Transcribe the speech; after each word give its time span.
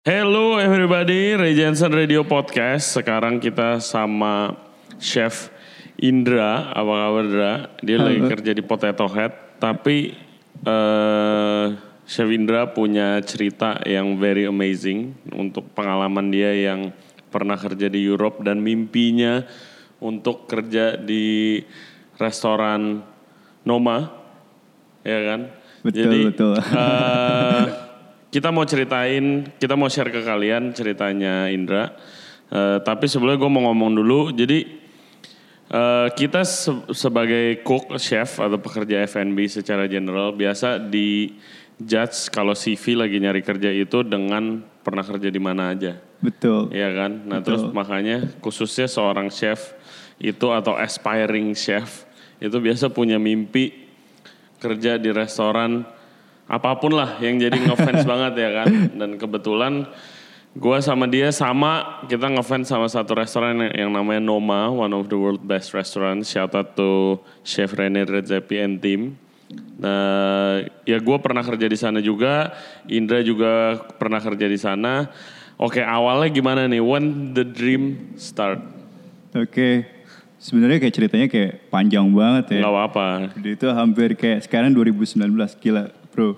Hello 0.00 0.56
everybody, 0.56 1.36
Ray 1.36 1.52
Jensen 1.52 1.92
Radio 1.92 2.24
Podcast. 2.24 2.96
Sekarang 2.96 3.36
kita 3.36 3.84
sama 3.84 4.56
Chef 4.96 5.52
Indra, 6.00 6.72
apa 6.72 6.88
kabar 7.04 7.24
Indra? 7.28 7.54
Dia 7.84 8.00
lagi 8.00 8.24
kerja 8.24 8.56
di 8.56 8.64
Potato 8.64 9.04
Head, 9.12 9.60
tapi 9.60 10.16
eh 10.64 11.66
Chef 12.08 12.32
Indra 12.32 12.72
punya 12.72 13.20
cerita 13.20 13.76
yang 13.84 14.16
very 14.16 14.48
amazing 14.48 15.12
untuk 15.36 15.68
pengalaman 15.76 16.32
dia 16.32 16.48
yang 16.56 16.96
pernah 17.28 17.60
kerja 17.60 17.92
di 17.92 18.00
Europe 18.00 18.40
dan 18.40 18.64
mimpinya 18.64 19.44
untuk 20.00 20.48
kerja 20.48 20.96
di 20.96 21.60
restoran 22.16 23.04
Noma, 23.68 24.08
ya 25.04 25.20
kan? 25.28 25.40
Betul, 25.84 26.00
Jadi, 26.08 26.20
betul. 26.24 26.54
eh, 26.56 27.64
kita 28.30 28.54
mau 28.54 28.62
ceritain, 28.62 29.50
kita 29.58 29.74
mau 29.74 29.90
share 29.90 30.08
ke 30.08 30.22
kalian 30.22 30.70
ceritanya 30.70 31.50
Indra. 31.50 31.94
Eh, 32.50 32.78
tapi 32.82 33.10
sebelumnya 33.10 33.38
gue 33.38 33.50
mau 33.50 33.62
ngomong 33.70 33.90
dulu. 33.98 34.20
Jadi 34.30 34.58
eh, 35.70 36.08
kita 36.14 36.46
se- 36.46 36.86
sebagai 36.94 37.62
cook, 37.66 37.94
chef 37.98 38.38
atau 38.38 38.58
pekerja 38.58 39.02
F&B 39.06 39.50
secara 39.50 39.90
general 39.90 40.34
biasa 40.34 40.78
di 40.78 41.34
judge 41.80 42.30
kalau 42.30 42.54
CV 42.54 42.94
lagi 42.98 43.18
nyari 43.18 43.42
kerja 43.42 43.70
itu 43.70 44.06
dengan 44.06 44.62
pernah 44.82 45.02
kerja 45.02 45.26
di 45.30 45.40
mana 45.42 45.74
aja. 45.74 45.98
Betul. 46.20 46.70
Iya 46.70 46.92
kan? 46.92 47.12
Nah 47.24 47.40
terus 47.40 47.64
makanya 47.72 48.28
khususnya 48.44 48.84
seorang 48.84 49.32
chef 49.32 49.72
itu 50.20 50.52
atau 50.52 50.76
aspiring 50.76 51.56
chef 51.56 52.04
itu 52.36 52.52
biasa 52.52 52.92
punya 52.92 53.16
mimpi 53.16 53.88
kerja 54.60 55.00
di 55.00 55.08
restoran 55.08 55.88
apa 56.50 56.74
pun 56.82 56.98
lah 56.98 57.22
yang 57.22 57.38
jadi 57.38 57.54
ngefans 57.54 58.02
banget 58.10 58.32
ya 58.42 58.50
kan. 58.50 58.68
Dan 58.98 59.10
kebetulan 59.14 59.86
gue 60.50 60.78
sama 60.82 61.06
dia 61.06 61.30
sama 61.30 62.02
kita 62.10 62.26
ngefans 62.26 62.66
sama 62.66 62.90
satu 62.90 63.14
restoran 63.14 63.70
yang, 63.70 63.94
namanya 63.94 64.18
Noma, 64.18 64.66
one 64.66 64.90
of 64.90 65.06
the 65.06 65.14
world 65.14 65.46
best 65.46 65.70
restaurant. 65.70 66.26
Shout 66.26 66.58
out 66.58 66.74
to 66.74 67.22
Chef 67.46 67.70
Rene 67.78 68.02
Redzepi 68.02 68.58
and 68.58 68.82
team. 68.82 69.14
Nah, 69.78 70.66
ya 70.86 70.98
gue 70.98 71.16
pernah 71.22 71.42
kerja 71.46 71.66
di 71.70 71.78
sana 71.78 71.98
juga, 72.02 72.54
Indra 72.90 73.22
juga 73.22 73.78
pernah 73.98 74.18
kerja 74.18 74.46
di 74.50 74.58
sana. 74.58 75.06
Oke, 75.60 75.84
awalnya 75.84 76.28
gimana 76.34 76.66
nih? 76.66 76.82
When 76.82 77.36
the 77.36 77.46
dream 77.46 78.14
start? 78.18 78.58
Oke. 79.36 79.86
Sebenarnya 80.40 80.80
kayak 80.80 80.94
ceritanya 80.96 81.26
kayak 81.28 81.68
panjang 81.68 82.08
banget 82.16 82.56
ya. 82.56 82.64
Gak 82.64 82.72
apa-apa. 82.72 83.08
Itu 83.44 83.68
hampir 83.76 84.16
kayak 84.16 84.48
sekarang 84.48 84.72
2019 84.72 85.20
gila, 85.60 85.92
Bro. 86.12 86.36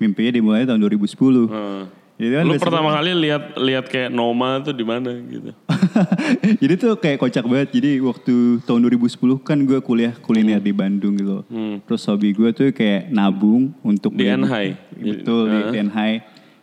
Mimpinya 0.00 0.32
dimulai 0.32 0.64
tahun 0.64 0.80
2010. 0.80 1.50
Hmm. 1.50 1.84
Jadi 2.20 2.36
kan 2.36 2.44
Lu 2.44 2.52
pertama 2.60 2.92
kali 2.92 3.16
lihat 3.16 3.56
lihat 3.56 3.84
kayak 3.88 4.12
Noma 4.12 4.60
tuh 4.60 4.76
di 4.76 4.84
mana 4.84 5.08
gitu? 5.24 5.56
Jadi 6.60 6.74
tuh 6.76 6.92
kayak 7.00 7.16
kocak 7.16 7.44
banget. 7.48 7.68
Jadi 7.80 7.96
waktu 8.04 8.60
tahun 8.68 8.80
2010 8.92 9.40
kan 9.40 9.56
gue 9.64 9.80
kuliah 9.80 10.12
kuliner 10.20 10.60
di 10.60 10.68
Bandung 10.68 11.16
gitu. 11.16 11.48
Terus 11.88 12.04
hobi 12.04 12.36
gue 12.36 12.52
tuh 12.52 12.76
kayak 12.76 13.08
nabung 13.08 13.72
untuk 13.80 14.12
Hmm. 14.12 14.20
Di 14.20 14.24
NHI? 14.36 14.68
Betul 15.00 15.42
di, 15.48 15.58
di 15.72 15.76
NHI. 15.88 16.12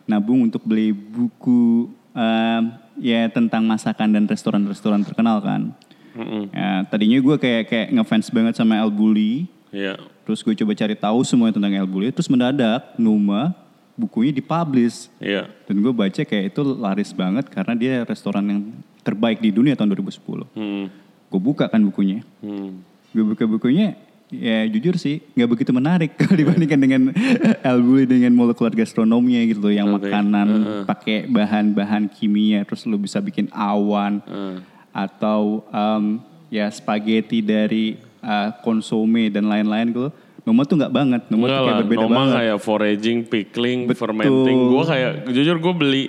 Nabung 0.06 0.46
untuk 0.46 0.62
beli 0.62 0.94
buku 0.94 1.90
em, 2.14 2.62
ya 3.02 3.26
tentang 3.26 3.66
masakan 3.66 4.14
dan 4.14 4.24
restoran-restoran 4.30 5.02
terkenal 5.02 5.42
kan. 5.42 5.74
Mm-mm. 6.18 6.50
Ya, 6.50 6.82
tadinya 6.86 7.18
gue 7.18 7.36
kayak 7.38 7.62
kayak 7.70 7.88
ngefans 7.94 8.30
banget 8.30 8.54
sama 8.58 8.78
El 8.78 8.90
Bulli. 8.90 9.46
Iya. 9.70 9.96
Terus 10.24 10.40
gue 10.40 10.54
coba 10.54 10.72
cari 10.72 10.94
tahu 10.94 11.18
semuanya 11.24 11.56
tentang 11.60 11.74
El 11.74 11.88
Bulli. 11.88 12.08
Terus 12.12 12.28
mendadak 12.28 12.96
Numa 12.96 13.52
bukunya 13.94 14.30
dipublish. 14.30 15.10
Iya. 15.18 15.50
Dan 15.66 15.82
gue 15.82 15.92
baca 15.92 16.22
kayak 16.22 16.54
itu 16.54 16.60
laris 16.62 17.10
banget 17.10 17.50
karena 17.50 17.74
dia 17.74 17.94
restoran 18.06 18.44
yang 18.46 18.60
terbaik 19.02 19.42
di 19.42 19.50
dunia 19.50 19.74
tahun 19.74 19.92
2010. 19.96 20.46
Hmm. 20.54 20.86
Gue 21.28 21.40
buka 21.42 21.66
kan 21.66 21.82
bukunya. 21.82 22.22
Hmm. 22.40 22.80
Gue 23.10 23.24
buka 23.24 23.48
bukunya, 23.48 23.96
ya 24.28 24.68
jujur 24.68 25.00
sih 25.00 25.24
nggak 25.32 25.48
begitu 25.48 25.72
menarik 25.72 26.12
kalau 26.20 26.36
dibandingkan 26.36 26.76
dengan 26.76 27.02
El 27.68 27.80
Bulli 27.80 28.04
dengan 28.04 28.32
molekular 28.36 28.72
gastronominya 28.72 29.42
gitu 29.48 29.60
loh, 29.64 29.72
yang 29.72 29.88
Oke. 29.90 30.06
makanan 30.06 30.48
pakai 30.84 31.24
bahan-bahan 31.26 32.12
kimia, 32.12 32.62
terus 32.68 32.84
lu 32.84 33.00
bisa 33.00 33.18
bikin 33.18 33.48
awan 33.50 34.20
Hmm. 34.28 34.60
atau 34.92 35.64
em, 35.72 36.20
ya 36.48 36.68
spaghetti 36.68 37.40
dari 37.40 37.96
uh, 38.28 38.48
konsome 38.60 39.32
dan 39.32 39.48
lain-lain 39.48 39.88
gitu. 39.96 40.10
Noma 40.44 40.64
tuh 40.64 40.80
nggak 40.80 40.92
banget, 40.92 41.22
Noma 41.28 41.44
Enggak 41.44 41.52
tuh 41.52 41.60
kayak 41.60 41.68
lah, 41.68 41.80
berbeda 41.84 42.04
Noma 42.04 42.16
banget. 42.16 42.34
kayak 42.40 42.58
foraging, 42.64 43.18
pickling, 43.28 43.80
Betul. 43.84 44.00
fermenting. 44.00 44.58
Gue 44.72 44.84
kayak, 44.88 45.12
jujur 45.28 45.56
gue 45.60 45.74
beli, 45.76 46.04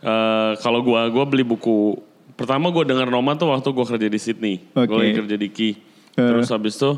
eh, 0.00 0.52
kalau 0.64 0.80
gue 0.80 1.00
gue 1.12 1.24
beli 1.28 1.44
buku, 1.44 2.00
pertama 2.32 2.72
gue 2.72 2.84
dengar 2.88 3.12
Noma 3.12 3.36
tuh 3.36 3.52
waktu 3.52 3.68
gue 3.68 3.84
kerja 3.84 4.08
di 4.08 4.16
Sydney. 4.16 4.56
Gue 4.72 4.88
Oke. 4.88 4.96
lagi 4.96 5.12
kerja 5.20 5.36
di 5.36 5.48
Ki. 5.52 5.70
Terus 6.16 6.48
habis 6.48 6.80
itu 6.80 6.96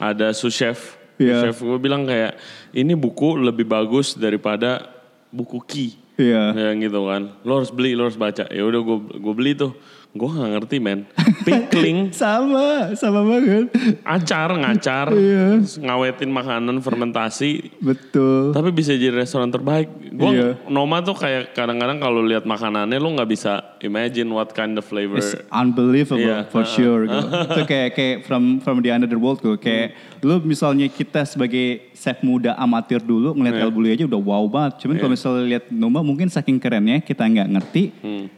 ada 0.00 0.32
sous 0.32 0.56
chef. 0.56 0.96
Iya. 1.20 1.52
Chef 1.52 1.60
gue 1.60 1.76
bilang 1.76 2.08
kayak, 2.08 2.40
ini 2.72 2.96
buku 2.96 3.36
lebih 3.36 3.68
bagus 3.68 4.16
daripada 4.16 4.88
buku 5.28 5.60
Ki. 5.68 5.86
Iya. 6.16 6.56
Ya 6.56 6.70
gitu 6.80 7.12
kan. 7.12 7.36
Lo 7.44 7.60
harus 7.60 7.68
beli, 7.68 7.92
lo 7.92 8.08
harus 8.08 8.16
baca. 8.16 8.48
Ya 8.48 8.64
udah 8.64 8.80
gue 8.80 8.98
gue 9.20 9.34
beli 9.36 9.52
tuh. 9.52 9.76
Gue 10.12 10.28
gak 10.28 10.44
ngerti 10.52 10.76
men. 10.76 11.08
Pickling, 11.40 12.12
Sama, 12.14 12.92
sama 12.92 13.24
banget. 13.24 13.72
acar, 14.04 14.52
ngacar, 14.52 15.08
Iya. 15.08 15.64
ngawetin 15.80 16.28
makanan, 16.28 16.76
fermentasi. 16.78 17.72
Betul. 17.80 18.52
Tapi 18.52 18.68
bisa 18.70 18.92
jadi 18.92 19.08
restoran 19.10 19.48
terbaik. 19.48 19.88
Gue 20.12 20.30
Iya. 20.30 20.48
Noma 20.68 21.00
tuh 21.00 21.16
kayak 21.16 21.56
kadang-kadang 21.56 21.96
kalau 21.96 22.20
lihat 22.20 22.44
makanannya 22.44 22.94
lo 22.94 23.08
nggak 23.10 23.24
bisa 23.26 23.72
imagine 23.80 24.28
what 24.28 24.52
kind 24.52 24.76
of 24.76 24.84
flavor. 24.84 25.16
It's 25.16 25.32
unbelievable 25.48 26.20
Iya. 26.20 26.44
for 26.46 26.62
sure. 26.62 27.08
Gitu. 27.08 27.26
itu 27.48 27.62
kayak 27.64 27.88
kayak 27.92 28.16
from 28.22 28.60
from 28.60 28.78
the 28.78 28.92
another 28.92 29.16
world 29.16 29.40
gitu. 29.40 29.56
Kayak 29.56 29.96
lu 30.20 30.38
misalnya 30.38 30.86
kita 30.86 31.24
sebagai 31.24 31.88
chef 31.92 32.20
muda 32.20 32.52
amatir 32.54 33.00
dulu 33.00 33.32
ngeliat 33.32 33.56
El 33.58 33.72
Bulli 33.72 33.90
aja 33.90 34.04
udah 34.04 34.20
wow 34.20 34.44
banget. 34.44 34.84
Cuman 34.84 35.00
kalau 35.00 35.10
misalnya 35.10 35.42
lihat 35.48 35.64
Noma 35.68 36.04
mungkin 36.04 36.28
saking 36.28 36.60
kerennya 36.60 37.00
kita 37.00 37.24
nggak 37.24 37.48
ngerti. 37.50 37.82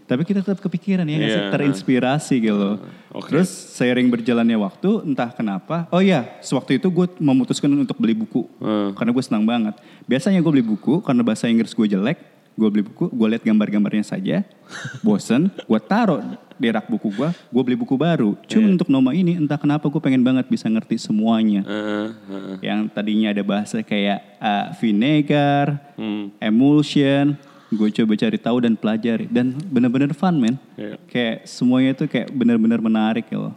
Tapi 0.04 0.22
kita 0.22 0.40
tetap 0.40 0.62
kepikiran 0.62 1.02
ya 1.04 1.16
nggak 1.18 1.32
sih? 1.32 1.42
Terinspirasi 1.64 2.34
gitu. 2.40 2.70
Oke. 3.14 3.30
Terus 3.30 3.48
seiring 3.48 4.10
berjalannya 4.10 4.58
waktu 4.58 5.06
entah 5.06 5.30
kenapa. 5.30 5.86
Oh 5.88 6.02
iya, 6.02 6.36
sewaktu 6.42 6.82
itu 6.82 6.90
gue 6.90 7.06
memutuskan 7.16 7.70
untuk 7.70 7.96
beli 7.96 8.12
buku. 8.12 8.44
Hmm. 8.58 8.92
Karena 8.92 9.10
gue 9.14 9.24
senang 9.24 9.46
banget. 9.46 9.78
Biasanya 10.04 10.42
gue 10.42 10.52
beli 10.52 10.66
buku 10.66 10.98
karena 11.00 11.22
bahasa 11.22 11.46
Inggris 11.46 11.72
gue 11.72 11.86
jelek. 11.86 12.18
Gue 12.54 12.70
beli 12.70 12.86
buku, 12.86 13.10
gue 13.10 13.26
lihat 13.34 13.42
gambar-gambarnya 13.42 14.06
saja. 14.06 14.46
Bosen, 15.06 15.50
gue 15.50 15.80
taruh 15.82 16.22
di 16.54 16.70
rak 16.70 16.86
buku 16.86 17.10
gue. 17.10 17.28
Gue 17.50 17.62
beli 17.66 17.74
buku 17.74 17.98
baru. 17.98 18.38
Cuma 18.46 18.70
untuk 18.70 18.86
Noma 18.86 19.10
ini 19.10 19.34
entah 19.34 19.58
kenapa 19.58 19.90
gue 19.90 19.98
pengen 19.98 20.22
banget 20.22 20.46
bisa 20.46 20.70
ngerti 20.70 20.94
semuanya. 20.94 21.66
Heeh, 21.66 22.06
heeh. 22.30 22.56
Yang 22.62 22.94
tadinya 22.94 23.34
ada 23.34 23.42
bahasa 23.42 23.82
kayak 23.82 24.38
uh, 24.38 24.70
vinegar, 24.78 25.82
Hmm. 25.98 26.30
emulsion. 26.38 27.34
Gue 27.74 27.90
coba 27.90 28.12
cari 28.14 28.38
tahu 28.38 28.56
dan 28.62 28.74
pelajari. 28.78 29.26
Dan 29.28 29.58
bener-bener 29.70 30.14
fun 30.14 30.38
men. 30.38 30.56
Iya. 30.78 30.96
Kayak 31.10 31.36
semuanya 31.50 31.90
itu 31.94 32.04
kayak 32.06 32.30
bener-bener 32.30 32.78
menarik 32.78 33.26
ya 33.28 33.38
loh. 33.38 33.54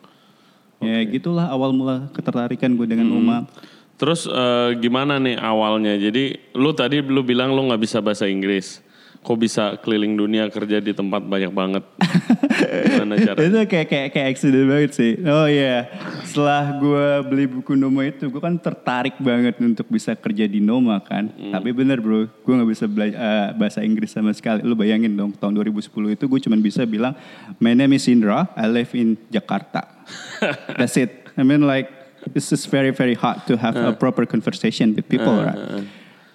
Ya 0.78 1.02
gitulah 1.10 1.50
awal 1.50 1.74
mula 1.74 2.10
ketertarikan 2.14 2.78
gue 2.78 2.86
dengan 2.86 3.10
Hmm. 3.10 3.18
Uma. 3.18 3.38
Terus 3.98 4.30
eh, 4.30 4.78
gimana 4.78 5.18
nih 5.18 5.42
awalnya? 5.42 5.98
Jadi 5.98 6.54
lu 6.54 6.70
tadi 6.74 7.02
lu 7.02 7.26
bilang 7.26 7.58
lu 7.58 7.66
nggak 7.66 7.82
bisa 7.82 7.98
bahasa 7.98 8.30
Inggris. 8.30 8.86
Kok 9.24 9.38
bisa 9.38 9.76
keliling 9.82 10.16
dunia 10.16 10.48
kerja 10.48 10.80
di 10.80 10.96
tempat 10.96 11.20
banyak 11.20 11.52
banget? 11.52 11.84
Gimana 12.88 13.16
cara? 13.28 13.38
itu 13.38 13.58
kayak 13.68 13.88
kayak 13.92 14.08
kayak 14.16 14.28
accident 14.32 14.66
banget 14.68 14.92
sih. 14.96 15.12
Oh 15.26 15.48
iya, 15.48 15.90
setelah 16.24 16.80
gue 16.80 17.08
beli 17.28 17.46
buku 17.50 17.76
Noma 17.76 18.08
itu, 18.08 18.32
gue 18.32 18.42
kan 18.42 18.56
tertarik 18.56 19.20
banget 19.20 19.60
untuk 19.60 19.88
bisa 19.92 20.16
kerja 20.16 20.48
di 20.48 20.64
Noma 20.64 21.00
kan. 21.04 21.28
Tapi 21.32 21.70
bener 21.76 22.00
bro, 22.00 22.28
gue 22.28 22.54
nggak 22.54 22.70
bisa 22.70 22.86
belajar 22.88 23.54
bahasa 23.56 23.80
Inggris 23.84 24.12
sama 24.16 24.32
sekali. 24.32 24.64
Lu 24.64 24.74
bayangin 24.74 25.14
dong, 25.14 25.36
tahun 25.36 25.60
2010 25.60 26.16
itu 26.16 26.24
gue 26.26 26.40
cuma 26.44 26.58
bisa 26.58 26.88
bilang, 26.88 27.14
my 27.60 27.76
name 27.76 27.96
is 28.00 28.08
Indra, 28.08 28.48
I 28.56 28.66
live 28.72 28.92
in 28.96 29.20
Jakarta. 29.28 29.86
That's 30.80 30.96
it. 30.96 31.28
I 31.38 31.44
mean 31.44 31.68
like, 31.68 31.92
this 32.34 32.52
is 32.52 32.66
very 32.66 32.92
very 32.92 33.14
hard 33.14 33.46
to 33.48 33.56
have 33.58 33.76
a 33.76 33.94
proper 33.94 34.26
conversation 34.26 34.96
with 34.96 35.08
people, 35.08 35.36
right? 35.36 35.86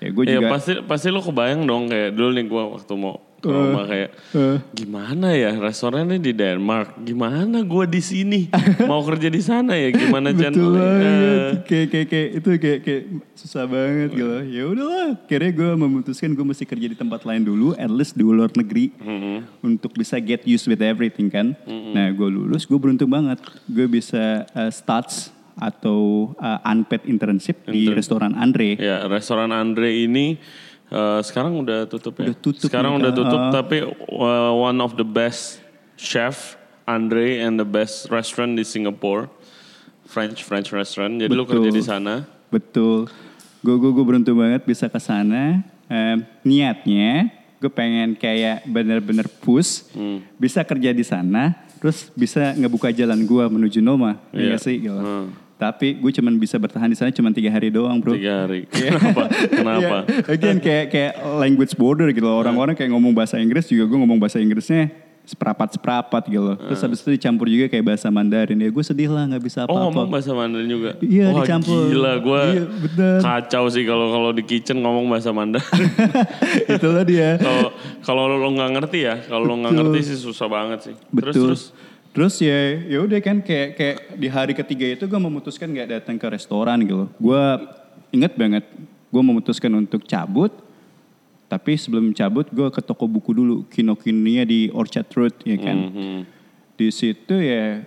Ya 0.02 0.08
gue 0.10 0.24
Ya 0.26 0.42
juga. 0.42 0.58
pasti 0.58 0.72
pasti 0.82 1.06
lu 1.14 1.22
kebayang 1.22 1.62
dong 1.62 1.86
kayak 1.86 2.10
dulu 2.18 2.30
nih 2.34 2.46
gua 2.50 2.74
waktu 2.74 2.92
mau 2.98 3.22
ke 3.42 3.50
rumah 3.50 3.84
kayak 3.90 4.10
eh. 4.38 4.58
gimana 4.70 5.34
ya 5.34 5.50
restorannya 5.58 6.22
di 6.22 6.30
Denmark, 6.30 7.02
gimana 7.02 7.58
gua 7.66 7.90
di 7.90 7.98
sini 7.98 8.46
mau 8.86 9.02
kerja 9.02 9.26
di 9.26 9.42
sana 9.42 9.74
ya 9.74 9.90
gimana 9.90 10.30
Betul 10.34 10.42
channel 10.46 10.70
banget. 10.70 11.42
Kayak, 11.66 11.86
kayak, 11.90 12.06
kayak, 12.06 12.28
itu 12.38 12.48
kayak, 12.62 12.80
kayak 12.86 13.02
susah 13.34 13.64
banget 13.66 14.10
gitu. 14.14 14.36
Ya 14.46 14.62
udahlah, 14.70 15.08
akhirnya 15.26 15.52
gue 15.58 15.70
memutuskan 15.74 16.30
gue 16.38 16.46
mesti 16.46 16.64
kerja 16.64 16.86
di 16.86 16.94
tempat 16.94 17.26
lain 17.26 17.42
dulu, 17.42 17.74
at 17.74 17.90
least 17.90 18.14
di 18.14 18.22
luar 18.22 18.50
negeri. 18.54 18.94
Untuk 19.58 19.90
bisa 19.98 20.22
get 20.22 20.46
used 20.46 20.70
with 20.70 20.78
everything 20.78 21.26
kan. 21.26 21.58
Nah 21.66 22.14
gue 22.14 22.28
lulus, 22.30 22.62
gue 22.62 22.78
beruntung 22.78 23.10
banget. 23.10 23.42
Gue 23.66 23.90
bisa 23.90 24.46
uh, 24.54 24.70
starts 24.70 25.34
atau 25.54 26.32
uh, 26.34 26.58
unpaid 26.64 27.04
internship 27.04 27.64
di 27.64 27.88
restoran 27.88 28.32
Andre. 28.32 28.76
Ya 28.76 29.04
restoran 29.06 29.50
Andre 29.50 30.02
ini 30.02 30.38
Eh, 30.92 31.20
sekarang 31.24 31.56
udah 31.56 31.88
tutup 31.88 32.20
ya. 32.20 32.28
Udah 32.28 32.36
tutup 32.36 32.68
sekarang 32.68 33.00
udah 33.00 33.08
Kak. 33.08 33.16
tutup 33.16 33.40
Ah. 33.40 33.48
tapi 33.50 33.80
uh, 34.12 34.52
one 34.52 34.76
of 34.76 34.92
the 34.92 35.08
best 35.08 35.64
chef 35.96 36.60
Andre 36.84 37.40
and 37.40 37.56
the 37.56 37.64
best 37.64 38.12
restaurant 38.12 38.52
di 38.52 38.60
Singapore. 38.60 39.32
French 40.04 40.44
French 40.44 40.68
restaurant. 40.68 41.16
Jadi 41.16 41.32
lu 41.32 41.48
Betul. 41.48 41.64
kerja 41.64 41.70
di 41.72 41.80
sana. 41.80 42.28
Betul. 42.46 43.08
Gue 43.64 43.80
gue 43.80 43.88
gue 43.88 44.04
beruntung 44.04 44.36
banget 44.36 44.68
bisa 44.68 44.92
ke 44.92 45.00
sana. 45.00 45.64
Em, 45.88 46.28
niatnya 46.44 47.32
gue 47.56 47.72
pengen 47.72 48.12
kayak 48.12 48.68
bener-bener 48.68 49.32
push, 49.40 49.88
Hmm. 49.92 50.20
bisa 50.36 50.60
kerja 50.60 50.92
di 50.92 51.06
sana, 51.06 51.56
terus 51.78 52.12
bisa 52.12 52.52
ngebuka 52.52 52.90
jalan 52.90 53.22
gue 53.22 53.44
menuju 53.48 53.80
Noma, 53.80 54.20
Iya. 54.28 54.44
iya 54.44 54.56
sih. 54.58 54.76
Gitu. 54.76 54.92
Hmm. 54.92 55.32
Tapi 55.62 55.94
gue 55.94 56.10
cuman 56.10 56.34
bisa 56.36 56.58
bertahan 56.58 56.90
di 56.90 56.98
sana 56.98 57.14
cuma 57.14 57.30
tiga 57.30 57.46
hari 57.48 57.70
doang, 57.70 58.02
bro. 58.02 58.18
Tiga 58.18 58.42
hari. 58.42 58.66
Kenapa? 58.72 59.30
Kenapa? 59.46 59.96
Iya, 60.10 60.26
Again 60.28 60.58
kayak 60.58 60.86
kayak 60.90 61.12
language 61.38 61.78
border 61.78 62.10
gitu 62.10 62.26
loh. 62.26 62.42
Orang-orang 62.42 62.74
kayak 62.74 62.90
ngomong 62.90 63.14
bahasa 63.14 63.38
Inggris 63.38 63.70
juga 63.70 63.86
gue 63.86 63.94
ngomong 63.96 64.18
bahasa 64.18 64.42
Inggrisnya 64.42 64.90
seperapat 65.22 65.70
seperapat 65.70 66.26
gitu 66.26 66.42
loh. 66.42 66.58
Terus 66.58 66.82
habis 66.82 66.98
itu 66.98 67.14
dicampur 67.14 67.46
juga 67.46 67.70
kayak 67.70 67.84
bahasa 67.86 68.10
Mandarin. 68.10 68.58
Ya 68.58 68.66
gue 68.66 68.82
sedih 68.82 69.06
lah 69.06 69.22
nggak 69.24 69.38
bisa 69.40 69.62
Oh 69.62 69.70
apa-apa. 69.70 69.82
ngomong 69.86 70.08
bahasa 70.10 70.34
Mandarin 70.34 70.66
juga? 70.66 70.90
Iya, 70.98 71.30
Wah, 71.30 71.46
dicampur. 71.46 71.78
gila 71.86 72.12
gue 72.18 72.42
Iya, 72.42 72.64
bener. 72.66 73.18
kacau 73.22 73.64
sih 73.70 73.84
kalau 73.86 74.06
kalau 74.10 74.30
di 74.34 74.42
kitchen 74.42 74.82
ngomong 74.82 75.06
bahasa 75.06 75.30
Mandarin. 75.30 75.62
Itulah 76.74 77.06
dia. 77.06 77.38
Kalau 77.38 77.70
kalau 78.02 78.22
lo 78.28 78.50
nggak 78.50 78.70
ngerti 78.74 78.98
ya, 79.00 79.14
kalau 79.22 79.46
lo 79.46 79.54
nggak 79.56 79.72
ngerti 79.72 79.98
sih 80.04 80.18
susah 80.18 80.50
banget 80.50 80.90
sih. 80.90 80.94
Terus 80.98 81.14
Betul. 81.14 81.46
terus 81.46 81.62
Terus 82.12 82.36
ya 82.38 82.58
ya 82.84 82.98
udah 83.00 83.20
kan 83.24 83.40
kayak 83.40 83.68
kayak 83.72 83.96
di 84.20 84.28
hari 84.28 84.52
ketiga 84.52 84.84
itu 84.84 85.04
gue 85.08 85.16
memutuskan 85.16 85.72
nggak 85.72 85.88
datang 85.88 86.20
ke 86.20 86.26
restoran 86.28 86.76
gitu. 86.84 87.08
Gue 87.16 87.40
inget 88.12 88.36
banget 88.36 88.64
gue 89.08 89.22
memutuskan 89.24 89.72
untuk 89.72 90.04
cabut. 90.04 90.52
Tapi 91.48 91.76
sebelum 91.76 92.12
cabut 92.12 92.48
gue 92.48 92.68
ke 92.68 92.80
toko 92.80 93.04
buku 93.04 93.32
dulu 93.32 93.64
Kinokuniya 93.68 94.44
di 94.44 94.68
Orchard 94.72 95.08
Road 95.12 95.36
ya 95.44 95.56
kan. 95.56 95.76
Mhm. 95.88 96.18
Di 96.76 96.88
situ 96.88 97.36
ya 97.36 97.80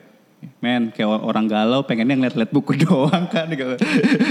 men 0.62 0.94
kayak 0.94 1.25
orang 1.25 1.50
galau 1.50 1.81
pengennya 1.81 2.13
ngeliat-liat 2.21 2.54
buku 2.54 2.78
doang 2.86 3.25
kan 3.25 3.50
gitu. 3.50 3.74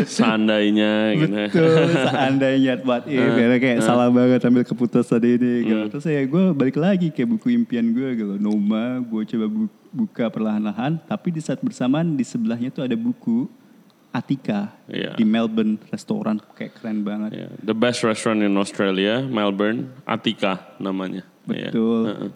seandainya 0.06 1.10
gitu. 1.18 1.34
Betul, 1.50 1.90
seandainya 1.90 2.74
what 2.86 3.02
if, 3.10 3.18
karena 3.18 3.56
kayak 3.58 3.78
salah 3.82 4.06
banget 4.10 4.38
ambil 4.42 4.62
keputusan 4.62 5.22
ini 5.22 5.52
gitu. 5.66 5.82
Terus 5.90 6.06
ya 6.06 6.22
gue 6.22 6.44
balik 6.50 6.78
lagi 6.78 7.10
kayak 7.10 7.34
buku 7.34 7.54
impian 7.54 7.90
gue 7.90 8.08
gitu. 8.14 8.34
Noma, 8.38 9.02
gue 9.02 9.22
coba 9.26 9.46
bu- 9.46 9.72
buka 9.94 10.26
perlahan-lahan, 10.26 10.98
tapi 11.06 11.30
di 11.30 11.38
saat 11.38 11.62
bersamaan 11.62 12.18
di 12.18 12.26
sebelahnya 12.26 12.74
tuh 12.74 12.82
ada 12.82 12.98
buku 12.98 13.46
Atika 14.10 14.70
Iya. 14.86 15.14
di 15.18 15.26
Melbourne 15.26 15.74
restoran 15.90 16.38
kayak 16.54 16.78
keren 16.78 17.02
banget. 17.02 17.30
Ya, 17.34 17.46
The 17.62 17.74
best 17.74 18.02
restaurant 18.06 18.42
in 18.42 18.54
Australia, 18.54 19.22
Melbourne, 19.22 19.90
Atika 20.06 20.74
namanya. 20.78 21.22
Iya. 21.46 21.70
Betul. 21.70 22.02
Heeh. 22.10 22.30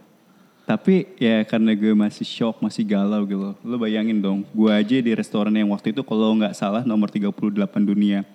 Tapi 0.69 0.94
ya 1.16 1.43
karena 1.49 1.72
gue 1.72 1.94
masih 1.96 2.26
shock, 2.28 2.60
masih 2.60 2.84
galau 2.84 3.25
gitu. 3.25 3.55
Lo 3.64 3.76
bayangin 3.78 4.19
dong, 4.20 4.43
gue 4.52 4.69
aja 4.69 4.99
di 5.00 5.12
restoran 5.14 5.54
yang 5.54 5.70
waktu 5.70 5.94
itu 5.96 6.02
kalau 6.02 6.34
nggak 6.37 6.52
salah 6.52 6.82
nomor 6.84 7.08
38 7.08 7.32
dunia. 7.87 8.26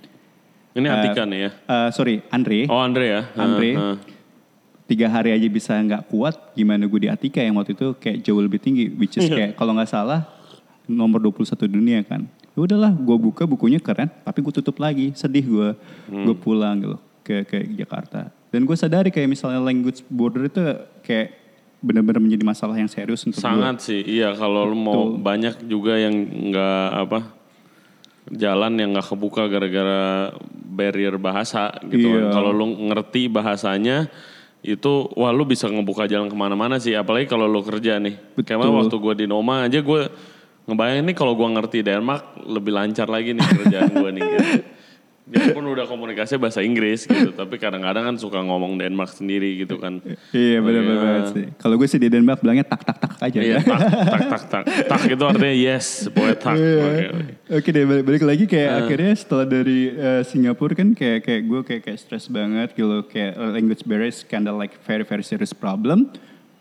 Ini 0.74 0.88
Atika 0.90 1.24
nih 1.30 1.40
ya. 1.46 1.52
Eh, 1.54 1.90
sorry, 1.94 2.26
Andre. 2.34 2.66
Oh 2.66 2.82
Andre 2.82 3.06
ya. 3.06 3.22
Andre. 3.38 3.70
Heeh. 3.78 3.96
Tiga 4.84 5.08
hari 5.08 5.32
aja 5.32 5.48
bisa 5.48 5.74
nggak 5.74 6.08
kuat 6.08 6.36
gimana 6.54 6.84
gue 6.84 7.00
di 7.00 7.10
Atika 7.10 7.40
yang 7.40 7.56
waktu 7.56 7.72
itu 7.72 7.96
kayak 7.96 8.20
jauh 8.22 8.38
lebih 8.38 8.60
tinggi 8.60 8.92
which 8.92 9.16
is 9.16 9.26
Iya. 9.26 9.34
kayak 9.34 9.52
kalau 9.56 9.72
nggak 9.72 9.88
salah 9.88 10.28
nomor 10.86 11.20
21 11.20 11.56
dunia 11.66 12.04
kan 12.04 12.26
ya 12.52 12.60
udahlah 12.60 12.92
gue 12.92 13.18
buka 13.18 13.44
bukunya 13.44 13.80
keren 13.80 14.12
tapi 14.22 14.40
gue 14.40 14.54
tutup 14.54 14.78
lagi 14.78 15.12
sedih 15.14 15.44
gue 15.44 15.70
Hmm. 16.06 16.26
gue 16.26 16.36
pulang 16.36 16.76
gitu 16.78 16.98
ke 17.22 17.36
ke 17.44 17.58
Jakarta 17.74 18.28
dan 18.50 18.62
gue 18.62 18.76
sadari 18.76 19.08
kayak 19.10 19.26
misalnya 19.28 19.58
language 19.58 20.04
border 20.06 20.46
itu 20.46 20.60
kayak 21.02 21.40
benar-benar 21.80 22.20
menjadi 22.20 22.44
masalah 22.44 22.76
yang 22.76 22.88
serius 22.88 23.24
untuk 23.24 23.40
Sangat 23.40 23.80
sih, 23.82 24.00
iya 24.02 24.32
kalau 24.32 24.64
lu 24.64 24.78
mau 24.78 25.04
banyak 25.14 25.64
juga 25.64 25.96
yang 25.96 26.16
nggak 26.48 26.88
apa 26.98 27.20
jalan 28.32 28.72
yang 28.78 28.96
nggak 28.96 29.04
kebuka 29.06 29.48
gara-gara 29.48 30.32
barrier 30.54 31.20
bahasa 31.20 31.76
gitu. 31.86 32.08
kan. 32.08 32.24
Iya. 32.24 32.32
Kalau 32.32 32.52
lu 32.52 32.66
ngerti 32.88 33.28
bahasanya 33.28 34.08
itu 34.64 35.12
wah 35.20 35.36
lu 35.36 35.44
bisa 35.44 35.68
ngebuka 35.68 36.08
jalan 36.08 36.32
ke 36.32 36.38
mana-mana 36.40 36.80
sih. 36.80 36.96
Apalagi 36.96 37.28
kalau 37.28 37.46
lu 37.52 37.60
kerja 37.62 38.00
nih. 38.00 38.16
Kayak 38.42 38.64
Betul. 38.64 38.76
waktu 38.80 38.96
gue 38.96 39.14
di 39.24 39.26
Noma 39.28 39.68
aja 39.68 39.84
gue 39.84 40.02
ngebayangin 40.64 41.04
nih 41.12 41.16
kalau 41.20 41.36
gue 41.36 41.48
ngerti 41.52 41.84
Denmark 41.84 42.48
lebih 42.48 42.72
lancar 42.72 43.12
lagi 43.12 43.36
nih 43.36 43.44
kerjaan 43.44 43.92
gue 43.92 44.10
nih. 44.16 44.24
Gitu. 44.24 44.42
Biarpun 45.24 45.64
udah 45.66 45.86
komunikasi 45.86 46.36
bahasa 46.36 46.60
Inggris 46.60 47.04
gitu, 47.04 47.32
tapi 47.40 47.56
kadang-kadang 47.56 48.04
kan 48.04 48.16
suka 48.16 48.38
ngomong 48.38 48.76
Denmark 48.76 49.08
sendiri 49.10 49.56
gitu 49.58 49.78
kan. 49.78 50.04
iya 50.30 50.60
benar-benar 50.60 50.92
Iya. 50.94 51.02
banget 51.02 51.26
sih 51.30 51.46
kalau 51.56 51.76
gue 51.76 51.88
sih 51.88 51.96
di 51.96 52.08
Denmark 52.08 52.40
bilangnya 52.40 52.64
tak 52.64 52.84
tak 52.84 52.98
tak 53.00 53.14
aja 53.22 53.40
Iya, 53.40 53.58
tak, 53.60 53.80
tak, 53.88 54.22
tak, 54.28 54.44
tak. 54.46 54.64
Tak 54.92 55.02
itu 55.08 55.24
artinya 55.24 55.56
yes, 55.56 55.88
boleh 56.10 56.36
tak. 56.36 56.56
Iya. 56.56 56.76
Oke. 56.84 57.06
Oke 57.54 57.70
deh 57.70 57.84
balik, 57.84 58.04
balik 58.04 58.24
lagi 58.26 58.46
kayak 58.46 58.72
akhirnya 58.82 59.14
setelah 59.14 59.46
dari 59.46 59.80
eh, 59.90 60.22
Singapura 60.24 60.74
kan 60.74 60.92
kayak 60.92 61.20
kayak 61.22 61.42
gue 61.42 61.62
kayak 61.64 61.82
kayak 61.84 62.00
stres 62.00 62.28
banget 62.28 62.72
gitu 62.72 63.04
kayak 63.06 63.32
eh, 63.34 63.50
language 63.50 63.84
barrier 63.84 64.08
is 64.08 64.22
kinda 64.22 64.52
like 64.52 64.76
very 64.82 65.02
very 65.02 65.22
serious 65.22 65.52
problem 65.52 66.12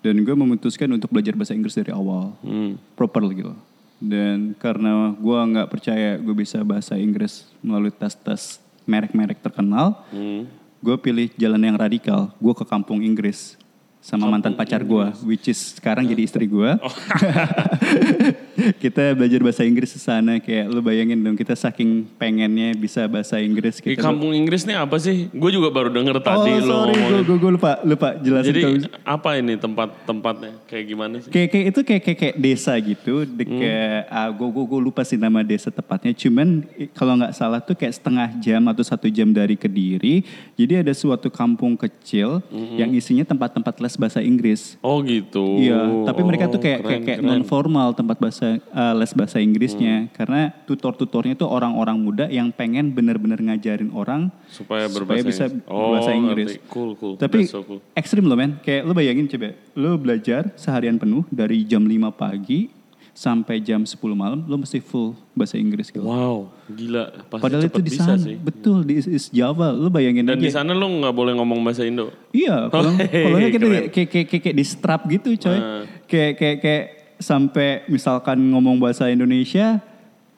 dan 0.00 0.14
gue 0.16 0.34
memutuskan 0.34 0.86
untuk 0.88 1.10
belajar 1.10 1.34
bahasa 1.34 1.50
Inggris 1.50 1.74
dari 1.74 1.90
awal 1.90 2.34
Hmm. 2.40 2.78
proper 2.94 3.26
gitu 3.28 3.54
dan 4.02 4.58
karena 4.58 5.14
gue 5.14 5.38
nggak 5.46 5.70
percaya 5.70 6.18
gue 6.18 6.34
bisa 6.34 6.58
bahasa 6.60 6.98
Inggris 6.98 7.46
melalui 7.62 7.94
tes-tes 7.94 8.58
merek-merek 8.82 9.38
terkenal 9.38 10.02
Hmm. 10.10 10.50
gue 10.82 10.96
pilih 10.98 11.30
jalan 11.38 11.62
yang 11.62 11.78
radikal. 11.78 12.34
Gue 12.42 12.50
ke 12.52 12.66
kampung 12.66 12.98
Inggris 12.98 13.54
sama 14.02 14.26
mantan 14.26 14.58
pacar 14.58 14.82
gue 14.82 15.06
which 15.22 15.46
is 15.46 15.78
sekarang 15.78 16.02
jadi 16.02 16.26
istri 16.26 16.50
gue 16.50 16.74
kita 18.78 19.12
belajar 19.12 19.40
bahasa 19.40 19.62
Inggris 19.62 19.90
di 19.90 20.00
sana 20.00 20.38
kayak 20.38 20.66
lu 20.66 20.80
bayangin 20.80 21.18
dong 21.18 21.34
kita 21.34 21.52
saking 21.52 22.06
pengennya 22.14 22.72
bisa 22.72 23.04
bahasa 23.04 23.38
Inggris 23.38 23.76
Di 23.76 23.92
kita 23.92 24.02
kampung 24.02 24.32
Inggris 24.32 24.62
nih 24.62 24.76
apa 24.76 24.96
sih? 24.96 25.26
Gue 25.28 25.50
juga 25.50 25.68
baru 25.68 25.88
denger 25.88 26.16
oh 26.16 26.22
tadi 26.22 26.52
lo 26.58 26.64
sorry 26.64 26.92
gue 26.92 27.02
ngomongin. 27.02 27.38
gue 27.38 27.50
lupa 27.52 27.70
lupa 27.82 28.08
jelasin 28.16 28.48
Jadi 28.48 28.60
kalau- 28.60 29.02
apa 29.04 29.30
ini 29.34 29.54
tempat-tempatnya? 29.56 30.52
Kayak 30.64 30.84
gimana 30.86 31.14
sih? 31.18 31.30
kayak 31.30 31.48
kayak 31.48 31.66
itu 31.66 31.80
kayak 31.82 32.02
kayak, 32.02 32.18
kayak 32.18 32.36
desa 32.38 32.72
gitu 32.76 33.14
dekat 33.24 34.06
ah 34.08 34.28
gue 34.28 34.48
gue 34.48 34.64
gue 34.64 34.80
lupa 34.82 35.02
sih 35.02 35.16
nama 35.16 35.40
desa 35.40 35.68
tepatnya 35.68 36.12
cuman 36.12 36.62
kalau 36.92 37.16
nggak 37.16 37.32
salah 37.32 37.58
tuh 37.58 37.74
kayak 37.74 37.92
setengah 37.92 38.28
jam 38.38 38.62
atau 38.66 38.82
satu 38.82 39.06
jam 39.06 39.30
dari 39.30 39.54
kediri 39.54 40.22
jadi 40.54 40.82
ada 40.82 40.92
suatu 40.92 41.28
kampung 41.28 41.74
kecil 41.74 42.42
yang 42.74 42.90
isinya 42.90 43.24
tempat-tempat 43.24 43.74
les 43.78 43.94
bahasa 43.96 44.20
Inggris 44.20 44.74
Oh 44.80 45.00
gitu. 45.00 45.58
Iya, 45.58 46.04
tapi 46.04 46.20
mereka 46.22 46.46
tuh 46.46 46.58
Oh, 46.58 46.62
kayak 46.62 46.80
keren, 46.80 47.02
kayak, 47.02 47.18
kayak 47.18 47.20
non 47.22 47.42
formal 47.42 47.90
tempat 47.92 48.16
bahasa 48.16 48.51
eh, 48.58 48.94
les 48.96 49.12
bahasa 49.14 49.38
Inggrisnya 49.38 50.10
karena 50.12 50.52
tutor-tutornya 50.64 51.32
tuh 51.34 51.46
orang-orang 51.46 51.96
muda 51.96 52.26
yang 52.26 52.50
pengen 52.50 52.90
bener-bener 52.90 53.38
ngajarin 53.38 53.92
orang 53.92 54.28
Supaya 54.48 54.88
supaya 54.88 55.22
bisa 55.22 55.48
Inggris. 55.48 55.68
Oh, 55.68 55.96
Inggris. 56.10 56.50
ngerti. 56.58 56.68
Cool, 56.68 56.90
cool. 56.98 57.14
Tapi 57.16 57.44
That's 57.46 57.54
so 57.54 57.62
cool. 57.62 57.80
ekstrim 57.94 58.24
loh 58.24 58.36
men, 58.36 58.58
kayak 58.60 58.82
lu 58.84 58.92
bayangin 58.92 59.28
coba, 59.28 59.54
lu 59.72 59.90
belajar 59.96 60.52
seharian 60.54 60.96
penuh 60.96 61.22
dari 61.30 61.64
jam 61.64 61.84
5 61.84 61.92
pagi 62.12 62.68
sampai 63.12 63.60
jam 63.60 63.84
10 63.84 64.00
malam, 64.16 64.40
lu 64.48 64.56
mesti 64.56 64.80
full 64.80 65.12
bahasa 65.36 65.60
Inggris 65.60 65.92
gitu. 65.92 66.00
Wow, 66.00 66.48
gila. 66.64 67.12
Pasti 67.28 67.42
Padahal 67.44 67.68
itu 67.68 67.80
di 67.84 67.92
sana, 67.92 68.16
betul 68.40 68.88
di 68.88 69.04
East 69.04 69.28
Java, 69.36 69.68
lu 69.68 69.92
bayangin 69.92 70.24
Dan 70.24 70.40
aja. 70.40 70.44
di 70.44 70.48
sana 70.48 70.72
lu 70.72 70.88
nggak 70.88 71.12
boleh 71.12 71.36
ngomong 71.36 71.60
bahasa 71.60 71.84
Indo. 71.84 72.08
Iya, 72.32 72.66
kalau 72.72 72.96
Oh, 72.96 72.96
kalau 72.96 73.36
nggak 73.36 73.52
kita 73.52 73.66
kayak, 73.92 74.08
kayak, 74.16 74.28
kayak, 74.40 74.56
di 74.56 74.64
strap 74.64 75.04
gitu 75.12 75.28
coy. 75.36 75.58
Hmm. 75.60 75.84
Kayak 76.08 76.32
kayak 76.40 76.56
kayak 76.64 76.84
sampai 77.22 77.86
misalkan 77.86 78.36
ngomong 78.50 78.76
bahasa 78.76 79.06
Indonesia, 79.06 79.78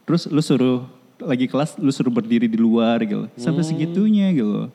terus 0.04 0.28
lu 0.28 0.38
suruh 0.38 0.84
lagi 1.16 1.48
kelas 1.48 1.80
lu 1.80 1.88
suruh 1.88 2.12
berdiri 2.12 2.46
di 2.46 2.56
luar 2.56 3.00
gitu. 3.00 3.26
Sampai 3.34 3.64
Hmm. 3.64 3.70
segitunya 3.72 4.28
gitu. 4.30 4.68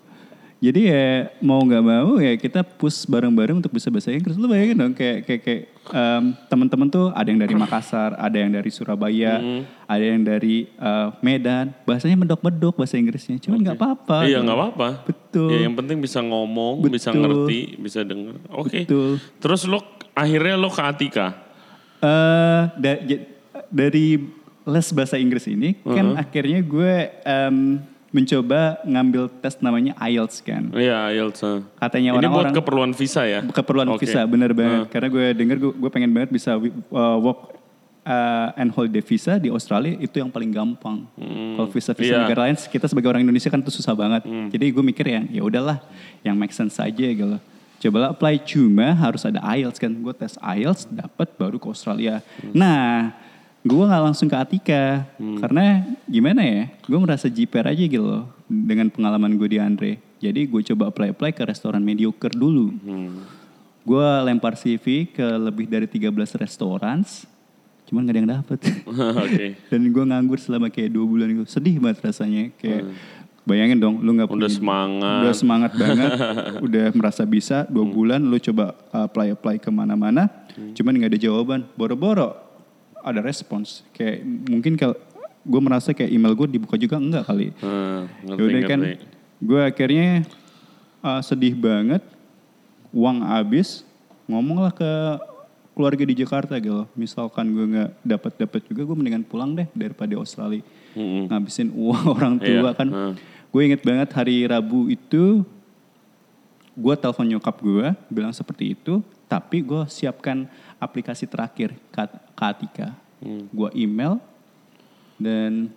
Jadi 0.60 0.92
ya 0.92 1.08
mau 1.40 1.64
nggak 1.64 1.80
mau 1.80 2.20
ya 2.20 2.36
kita 2.36 2.68
push 2.68 3.08
bareng-bareng 3.08 3.64
untuk 3.64 3.72
bisa 3.72 3.88
bahasa 3.88 4.12
Inggris. 4.12 4.36
Lu 4.36 4.44
bayangin 4.44 4.76
dong 4.76 4.92
kayak 4.92 5.24
kayak, 5.24 5.42
kayak 5.42 5.62
em, 5.90 6.36
teman-teman 6.52 6.92
tuh 6.92 7.16
ada 7.16 7.24
yang 7.26 7.40
dari 7.40 7.56
Makassar, 7.56 8.12
ada 8.20 8.36
yang 8.36 8.52
dari 8.52 8.68
Surabaya, 8.68 9.40
Hmm. 9.40 9.64
ada 9.88 10.04
yang 10.04 10.20
dari 10.20 10.68
eh, 10.68 11.08
Medan. 11.24 11.72
Bahasanya 11.88 12.20
medok-medok 12.20 12.76
bahasa 12.76 13.00
Inggrisnya. 13.00 13.40
Cuman 13.40 13.64
nggak 13.64 13.80
apa-apa. 13.80 14.28
Iya 14.28 14.36
gitu. 14.36 14.52
nggak 14.52 14.58
apa-apa. 14.60 14.88
Betul. 15.08 15.50
Ya, 15.50 15.60
yang 15.64 15.76
penting 15.80 15.98
bisa 16.04 16.20
ngomong, 16.20 16.84
bisa 16.84 17.08
Betul. 17.10 17.22
ngerti, 17.24 17.60
bisa 17.80 18.00
denger. 18.04 18.36
Oke. 18.52 18.84
Betul. 18.84 19.10
Terus 19.40 19.64
lo 19.64 19.80
akhirnya 20.12 20.60
lo 20.60 20.68
ke 20.68 20.82
Atika. 20.84 21.28
Eh 22.00 22.62
da- 22.76 23.02
j- 23.02 23.26
dari 23.68 24.08
les 24.64 24.88
bahasa 24.90 25.16
Inggris 25.16 25.46
ini 25.46 25.76
kan 25.80 26.16
akhirnya 26.16 26.60
gue 26.62 26.94
em, 27.22 27.58
mencoba 28.10 28.82
ngambil 28.84 29.30
tes 29.38 29.60
namanya 29.60 29.94
IELTS 30.00 30.42
kan. 30.42 30.72
Iya, 30.72 31.12
IELTS. 31.12 31.40
ah. 31.44 31.60
Katanya 31.78 32.10
Ini 32.10 32.16
buat 32.16 32.24
orang-orang 32.24 32.54
keperluan 32.56 32.92
visa 32.92 33.22
ya? 33.22 33.40
keperluan 33.44 33.90
Oke. 33.92 34.02
visa 34.02 34.26
bener 34.26 34.50
banget 34.52 34.90
karena 34.90 35.08
gue 35.08 35.26
denger 35.36 35.58
gue, 35.60 35.72
gue 35.76 35.90
pengen 35.90 36.10
banget 36.10 36.30
bisa 36.32 36.58
uh, 36.58 36.68
work 37.20 37.54
uh, 38.02 38.50
and 38.56 38.72
holiday 38.72 39.04
visa 39.04 39.38
di 39.38 39.50
Australia 39.50 39.94
itu 39.96 40.16
yang 40.16 40.30
paling 40.30 40.50
gampang. 40.50 41.06
Kalau 41.54 41.70
visa-visa. 41.70 42.16
Hmm. 42.16 42.24
negara 42.24 42.48
lain 42.48 42.58
kita 42.58 42.88
sebagai 42.88 43.08
orang 43.08 43.22
Indonesia 43.22 43.50
kan 43.50 43.60
itu 43.60 43.70
susah 43.72 43.94
banget. 43.94 44.24
Jadi 44.26 44.66
gue 44.68 44.84
mikir 44.84 45.06
yang 45.06 45.26
ya 45.30 45.42
udahlah 45.44 45.78
yang 46.22 46.34
make 46.34 46.50
sense 46.52 46.80
aja 46.80 47.06
gitu. 47.06 47.38
Cobalah 47.80 48.12
apply 48.12 48.44
cuma 48.44 48.92
harus 48.92 49.24
ada 49.24 49.40
IELTS 49.40 49.80
kan. 49.80 49.92
Gue 49.96 50.12
tes 50.12 50.36
IELTS 50.36 50.92
dapat 50.92 51.32
baru 51.40 51.56
ke 51.56 51.68
Australia. 51.72 52.20
Hmm. 52.44 52.52
Nah, 52.52 53.16
gue 53.64 53.84
nggak 53.84 54.04
langsung 54.04 54.28
ke 54.28 54.36
Atika 54.36 55.08
karena 55.16 55.88
gimana 56.04 56.44
ya? 56.44 56.64
Gue 56.84 57.00
merasa 57.00 57.32
jiper 57.32 57.64
aja 57.64 57.80
gitu 57.80 58.04
loh 58.04 58.28
dengan 58.50 58.92
pengalaman 58.92 59.32
gue 59.40 59.48
di 59.48 59.60
Andre. 59.64 59.92
Jadi 60.20 60.52
gue 60.52 60.62
coba 60.74 60.92
apply-apply 60.92 61.32
ke 61.32 61.44
restoran 61.48 61.80
mediocre 61.80 62.36
dulu. 62.36 62.76
Hmm. 62.84 63.24
Gue 63.88 64.08
lempar 64.28 64.60
CV 64.60 65.08
ke 65.08 65.24
lebih 65.24 65.72
dari 65.72 65.88
13 65.88 66.12
restoran, 66.36 67.00
cuman 67.88 68.04
gak 68.04 68.12
ada 68.12 68.20
yang 68.20 68.32
dapet. 68.44 68.60
Oke. 69.24 69.48
Dan 69.72 69.88
gue 69.88 70.04
nganggur 70.04 70.38
selama 70.44 70.68
kayak 70.68 70.92
dua 70.92 71.06
bulan 71.08 71.32
itu. 71.32 71.48
Sedih 71.48 71.80
banget 71.80 72.04
rasanya. 72.04 72.52
Kayak 72.60 72.92
bayangin 73.50 73.78
dong, 73.78 73.98
lu 73.98 74.14
nggak 74.14 74.28
Hmm. 74.28 74.38
Udah 74.38 74.46
punya- 74.46 74.56
semangat. 74.56 75.20
udah 75.20 75.34
semangat 75.34 75.72
banget, 75.82 76.10
udah 76.60 76.86
merasa 76.94 77.24
bisa 77.24 77.66
dua 77.66 77.84
bulan, 77.84 78.22
lu 78.22 78.38
coba 78.38 78.72
apply 78.92 79.34
apply 79.34 79.56
ke 79.58 79.70
mana-mana, 79.70 80.30
Hmm. 80.52 80.72
cuman 80.72 80.94
nggak 80.94 81.10
ada 81.10 81.20
jawaban. 81.20 81.66
Boro-boro 81.74 82.38
ada 83.00 83.20
respons. 83.20 83.82
Kayak 83.90 84.22
mungkin 84.46 84.76
kalau 84.76 84.94
gue 85.42 85.60
merasa 85.60 85.90
kayak 85.90 86.08
email 86.10 86.36
gue 86.36 86.48
dibuka 86.52 86.76
juga 86.76 86.96
enggak 86.96 87.26
kali. 87.26 87.50
Hmm, 87.58 88.06
ngerti, 88.24 88.38
Yaudah 88.38 88.62
kan, 88.64 88.80
gue 89.40 89.62
akhirnya 89.66 90.08
uh, 91.00 91.20
sedih 91.20 91.56
banget, 91.56 92.04
uang 92.90 93.24
habis, 93.24 93.82
ngomonglah 94.26 94.70
ke 94.70 94.92
keluarga 95.72 96.04
di 96.04 96.12
Jakarta 96.14 96.60
gitu. 96.60 96.84
Misalkan 96.94 97.50
gue 97.50 97.66
nggak 97.68 97.90
dapat 98.04 98.32
dapat 98.38 98.62
juga, 98.64 98.84
gue 98.84 98.96
mendingan 98.96 99.24
pulang 99.24 99.56
deh 99.56 99.66
daripada 99.72 100.12
Australia. 100.14 100.60
Mm-mm. 100.92 101.30
Ngabisin 101.30 101.72
uang 101.72 102.04
orang 102.18 102.36
tua 102.36 102.52
Iya, 102.52 102.72
kan. 102.74 102.88
hmm. 102.90 103.14
Gue 103.50 103.66
inget 103.66 103.82
banget 103.82 104.10
hari 104.14 104.46
Rabu 104.46 104.94
itu, 104.94 105.42
gue 106.78 106.96
telepon 106.96 107.26
nyokap 107.26 107.58
gue, 107.60 107.88
bilang 108.08 108.30
seperti 108.30 108.78
itu, 108.78 109.02
tapi 109.26 109.66
gue 109.66 109.84
siapkan 109.90 110.46
aplikasi 110.78 111.26
terakhir, 111.26 111.74
Kat- 111.90 112.22
Katika. 112.38 112.94
Hmm. 113.20 113.50
Gue 113.50 113.70
email, 113.74 114.22
dan 115.18 115.74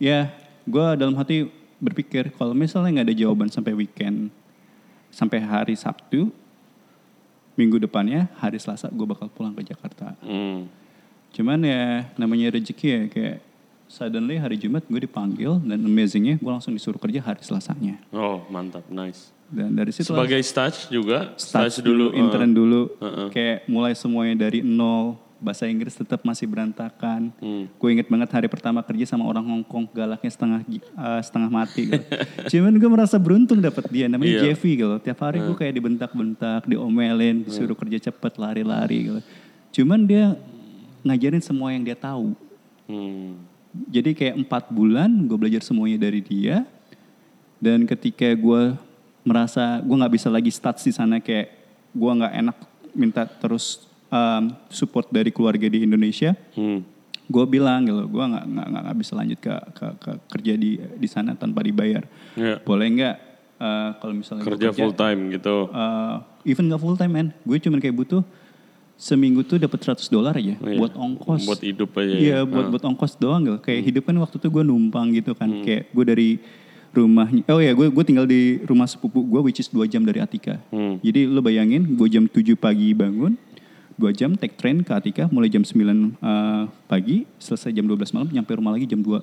ya 0.00 0.32
gue 0.64 0.86
dalam 0.96 1.12
hati 1.18 1.50
berpikir 1.82 2.32
kalau 2.36 2.54
misalnya 2.56 3.00
nggak 3.02 3.08
ada 3.10 3.16
jawaban 3.16 3.50
sampai 3.50 3.74
weekend, 3.74 4.30
sampai 5.10 5.42
hari 5.42 5.74
Sabtu, 5.74 6.30
minggu 7.58 7.76
depannya 7.82 8.30
hari 8.38 8.56
Selasa 8.56 8.88
gue 8.88 9.04
bakal 9.04 9.28
pulang 9.28 9.52
ke 9.52 9.66
Jakarta. 9.66 10.14
Hmm. 10.22 10.70
Cuman 11.34 11.60
ya 11.66 12.06
namanya 12.16 12.54
rezeki 12.54 12.86
ya 12.86 13.00
kayak 13.10 13.38
suddenly 13.90 14.38
hari 14.38 14.54
Jumat 14.54 14.86
gue 14.86 15.02
dipanggil 15.02 15.58
dan 15.60 15.82
amazingnya 15.82 16.38
gue 16.38 16.46
langsung 16.50 16.70
disuruh 16.70 16.96
kerja 16.96 17.18
hari 17.18 17.42
Selasanya. 17.42 17.98
Oh 18.14 18.46
mantap, 18.46 18.86
nice. 18.86 19.34
Dan 19.50 19.74
dari 19.74 19.90
situ 19.90 20.14
Sebagai 20.14 20.38
stage 20.46 20.86
juga, 20.88 21.34
stage 21.34 21.82
stage 21.82 21.82
dulu. 21.82 22.14
intern 22.14 22.54
dulu, 22.54 22.86
Heeh. 23.02 23.28
kayak 23.34 23.58
mulai 23.66 23.98
semuanya 23.98 24.46
dari 24.46 24.62
nol. 24.62 25.18
Bahasa 25.40 25.64
Inggris 25.64 25.96
tetap 25.96 26.20
masih 26.20 26.44
berantakan. 26.44 27.32
Hmm. 27.40 27.64
Gue 27.80 27.96
inget 27.96 28.12
banget 28.12 28.28
hari 28.28 28.44
pertama 28.44 28.84
kerja 28.84 29.08
sama 29.08 29.24
orang 29.24 29.40
Hong 29.48 29.64
Kong 29.64 29.88
galaknya 29.88 30.28
setengah 30.28 30.60
eh, 30.68 31.20
setengah 31.24 31.48
mati 31.48 31.88
gitu. 31.88 32.04
Cuman 32.52 32.76
gue 32.76 32.90
merasa 32.92 33.16
beruntung 33.16 33.56
dapat 33.56 33.88
dia 33.88 34.04
namanya 34.04 34.36
Iya. 34.36 34.52
Jeffy 34.52 34.76
gitu. 34.76 35.00
Tiap 35.00 35.16
hari 35.24 35.40
gue 35.40 35.56
kayak 35.56 35.72
dibentak-bentak, 35.72 36.68
diomelin, 36.68 37.40
disuruh 37.40 37.72
kerja 37.72 38.12
cepet, 38.12 38.32
lari-lari 38.36 38.98
gitu. 39.08 39.20
Cuman 39.80 40.04
dia 40.04 40.36
ngajarin 41.00 41.40
semua 41.40 41.72
yang 41.72 41.88
dia 41.88 41.96
tahu. 41.96 42.36
Hmm. 42.84 43.40
Jadi 43.70 44.10
kayak 44.12 44.34
empat 44.36 44.64
bulan 44.68 45.08
gue 45.24 45.38
belajar 45.38 45.62
semuanya 45.62 45.98
dari 46.00 46.20
dia. 46.20 46.66
Dan 47.60 47.84
ketika 47.84 48.26
gue 48.32 48.74
merasa 49.22 49.78
gue 49.78 49.92
nggak 49.92 50.14
bisa 50.16 50.28
lagi 50.32 50.48
stats 50.48 50.82
di 50.82 50.90
sana 50.90 51.20
kayak 51.20 51.52
gue 51.92 52.10
nggak 52.10 52.34
enak 52.40 52.56
minta 52.96 53.22
terus 53.28 53.84
um, 54.08 54.50
support 54.72 55.06
dari 55.12 55.30
keluarga 55.30 55.68
di 55.68 55.84
Indonesia, 55.84 56.34
Hmm. 56.56 56.82
gue 57.30 57.44
bilang 57.46 57.86
gitu, 57.86 58.10
gue 58.10 58.24
nggak 58.26 58.44
nggak 58.48 58.96
bisa 58.98 59.12
lanjut 59.14 59.38
ke, 59.38 59.54
ke, 59.76 59.86
ke 60.02 60.10
kerja 60.34 60.52
di 60.56 60.70
di 60.98 61.08
sana 61.10 61.36
tanpa 61.36 61.62
dibayar. 61.62 62.02
Iya. 62.34 62.58
Boleh 62.64 62.86
nggak 62.90 63.16
uh, 63.60 63.90
kalau 64.00 64.14
misalnya 64.16 64.42
gua 64.42 64.50
Kerja 64.56 64.68
full 64.72 64.94
time 64.96 65.20
gitu. 65.30 65.56
uh, 65.70 66.24
even 66.42 66.66
nggak 66.66 66.80
full 66.80 66.96
time 66.96 67.12
man, 67.12 67.28
gue 67.44 67.56
cuman 67.60 67.78
kayak 67.78 67.94
butuh 67.94 68.22
seminggu 69.00 69.40
tuh 69.42 69.56
dapat 69.56 69.80
100 69.80 70.06
dolar 70.06 70.36
aja 70.36 70.52
Iya. 70.54 70.76
buat 70.76 70.92
ongkos. 70.92 71.48
Buat 71.48 71.62
hidup 71.64 71.90
aja. 71.96 72.12
Iya, 72.12 72.36
ya. 72.36 72.38
buat 72.44 72.68
Ah. 72.68 72.70
buat 72.70 72.84
ongkos 72.84 73.16
doang 73.16 73.40
gitu. 73.42 73.58
Kayak 73.58 73.80
hidup 73.82 74.02
kan 74.04 74.16
waktu 74.18 74.36
itu 74.36 74.46
gue 74.46 74.60
numpang 74.62 75.08
gitu 75.10 75.32
kan. 75.32 75.48
Hmm. 75.48 75.64
Kayak 75.64 75.88
gue 75.88 76.04
dari 76.04 76.28
rumahnya. 76.90 77.42
Oh 77.48 77.58
ya, 77.58 77.72
gue 77.72 77.88
gue 77.88 78.04
tinggal 78.04 78.26
di 78.26 78.60
rumah 78.60 78.84
sepupu 78.84 79.22
gue 79.22 79.40
which 79.40 79.56
is 79.56 79.66
2 79.66 79.86
jam 79.86 80.02
dari 80.02 80.20
Atika. 80.20 80.60
Hmm. 80.68 81.00
Jadi 81.00 81.24
lo 81.24 81.40
bayangin 81.40 81.96
gue 81.96 82.08
jam 82.08 82.28
7 82.28 82.52
pagi 82.54 82.92
bangun, 82.92 83.40
2 83.96 84.12
jam 84.12 84.34
take 84.34 84.54
train 84.54 84.82
ke 84.82 84.92
Atika 84.92 85.24
mulai 85.28 85.48
jam 85.48 85.62
9 85.62 85.80
uh, 86.18 86.68
pagi, 86.84 87.24
selesai 87.38 87.72
jam 87.72 87.86
12 87.86 88.12
malam 88.12 88.28
nyampe 88.28 88.52
rumah 88.52 88.74
lagi 88.74 88.84
jam 88.84 89.00
2. 89.00 89.16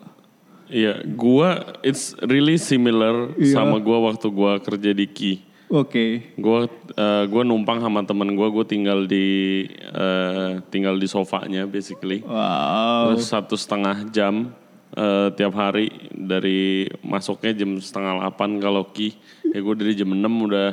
Iya, 0.67 0.99
gua 1.07 1.63
it's 1.79 2.11
really 2.21 2.59
similar 2.59 3.31
Iya. 3.35 3.55
sama 3.55 3.79
gua 3.79 4.03
waktu 4.05 4.27
gua 4.27 4.59
kerja 4.59 4.91
di 4.91 5.07
Ki. 5.07 5.39
Oke. 5.67 6.35
Gua 6.39 6.67
eh, 6.95 7.23
gua 7.27 7.43
numpang 7.43 7.83
sama 7.83 8.03
temen 8.07 8.31
gua, 8.39 8.47
gua 8.47 8.63
tinggal 8.63 9.03
di 9.03 9.67
eh, 9.75 10.63
tinggal 10.71 10.95
di 10.95 11.07
sofanya 11.07 11.67
basically. 11.67 12.23
Wow. 12.23 13.15
Terus 13.15 13.27
satu 13.27 13.55
setengah 13.59 14.07
jam 14.11 14.55
eh, 14.95 15.27
tiap 15.35 15.53
hari 15.59 15.91
dari 16.15 16.87
masuknya 17.03 17.51
jam 17.63 17.75
setengah 17.83 18.23
delapan 18.23 18.49
kalau 18.63 18.87
Ki. 18.95 19.15
Ya 19.51 19.63
gue 19.63 19.75
dari 19.79 19.95
jam 19.95 20.11
6 20.11 20.21
udah 20.21 20.69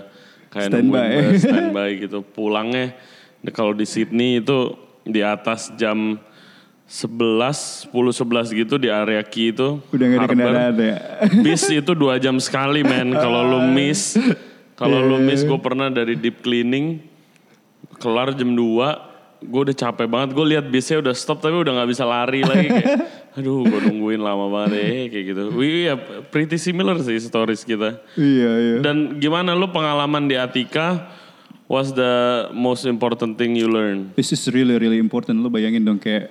kayak 0.50 0.70
Standby. 0.70 1.06
gue 1.10 1.38
standby 1.46 1.88
gitu. 1.98 2.18
Pulangnya 2.22 2.94
kalau 3.54 3.74
di 3.74 3.86
Sydney 3.86 4.42
itu 4.42 4.74
di 5.04 5.20
atas 5.20 5.74
jam 5.76 6.16
11, 6.84 7.88
10, 7.88 8.52
11 8.52 8.60
gitu 8.60 8.74
di 8.76 8.92
area 8.92 9.24
Ki 9.24 9.50
itu. 9.50 9.80
Udah 9.88 10.06
gak 10.06 10.18
ada 10.20 10.28
kendaraan 10.28 10.76
ya. 10.76 10.96
Bis 11.40 11.64
itu 11.72 11.92
dua 11.96 12.20
jam 12.20 12.36
sekali 12.36 12.84
men. 12.84 13.16
Kalau 13.16 13.40
lu 13.40 13.60
miss, 13.72 14.20
kalau 14.74 14.98
lu 15.02 15.22
miss 15.22 15.46
gue 15.46 15.60
pernah 15.62 15.90
dari 15.90 16.18
deep 16.18 16.42
cleaning 16.42 16.98
kelar 17.98 18.34
jam 18.34 18.50
2 18.52 19.14
gue 19.44 19.60
udah 19.70 19.76
capek 19.76 20.08
banget. 20.08 20.32
Gue 20.32 20.56
lihat 20.56 20.64
bisnya 20.72 21.04
udah 21.04 21.12
stop 21.12 21.44
tapi 21.44 21.52
udah 21.52 21.76
nggak 21.76 21.90
bisa 21.92 22.04
lari 22.08 22.40
lagi 22.40 22.68
kayak. 22.72 22.96
Aduh, 23.36 23.66
gue 23.66 23.80
nungguin 23.90 24.22
lama 24.22 24.46
banget 24.48 24.80
eh 24.80 25.04
kayak 25.10 25.24
gitu. 25.34 25.42
Wih, 25.58 25.90
ya 25.90 25.94
pretty 26.30 26.56
similar 26.56 26.96
sih 27.02 27.18
stories 27.18 27.66
kita. 27.66 28.00
iya, 28.16 28.50
iya. 28.56 28.76
Dan 28.80 29.18
gimana 29.20 29.52
lu 29.52 29.68
pengalaman 29.68 30.30
di 30.30 30.38
Atika? 30.38 31.12
What's 31.64 31.96
the 31.96 32.48
most 32.52 32.84
important 32.84 33.40
thing 33.40 33.56
you 33.56 33.68
learn? 33.68 34.12
This 34.16 34.32
is 34.32 34.46
really 34.52 34.78
really 34.78 35.00
important. 35.00 35.42
Lo 35.42 35.50
bayangin 35.50 35.84
dong 35.84 36.00
kayak 36.00 36.30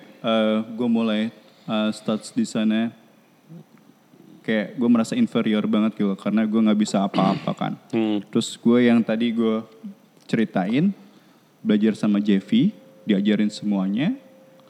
gue 0.73 0.89
mulai 0.89 1.29
uh, 1.67 1.91
starts 1.91 2.31
di 2.31 2.47
sana 2.47 3.02
kayak 4.43 4.75
gue 4.75 4.89
merasa 4.91 5.15
inferior 5.15 5.63
banget 5.65 5.95
gitu 5.95 6.13
karena 6.19 6.43
gue 6.43 6.59
nggak 6.59 6.79
bisa 6.79 7.07
apa-apa 7.07 7.51
kan. 7.55 7.73
Hmm. 7.95 8.19
Terus 8.27 8.59
gue 8.59 8.79
yang 8.91 9.00
tadi 9.00 9.31
gue 9.31 9.63
ceritain 10.27 10.91
belajar 11.63 11.95
sama 11.95 12.19
Jeffy, 12.19 12.75
diajarin 13.07 13.47
semuanya, 13.47 14.13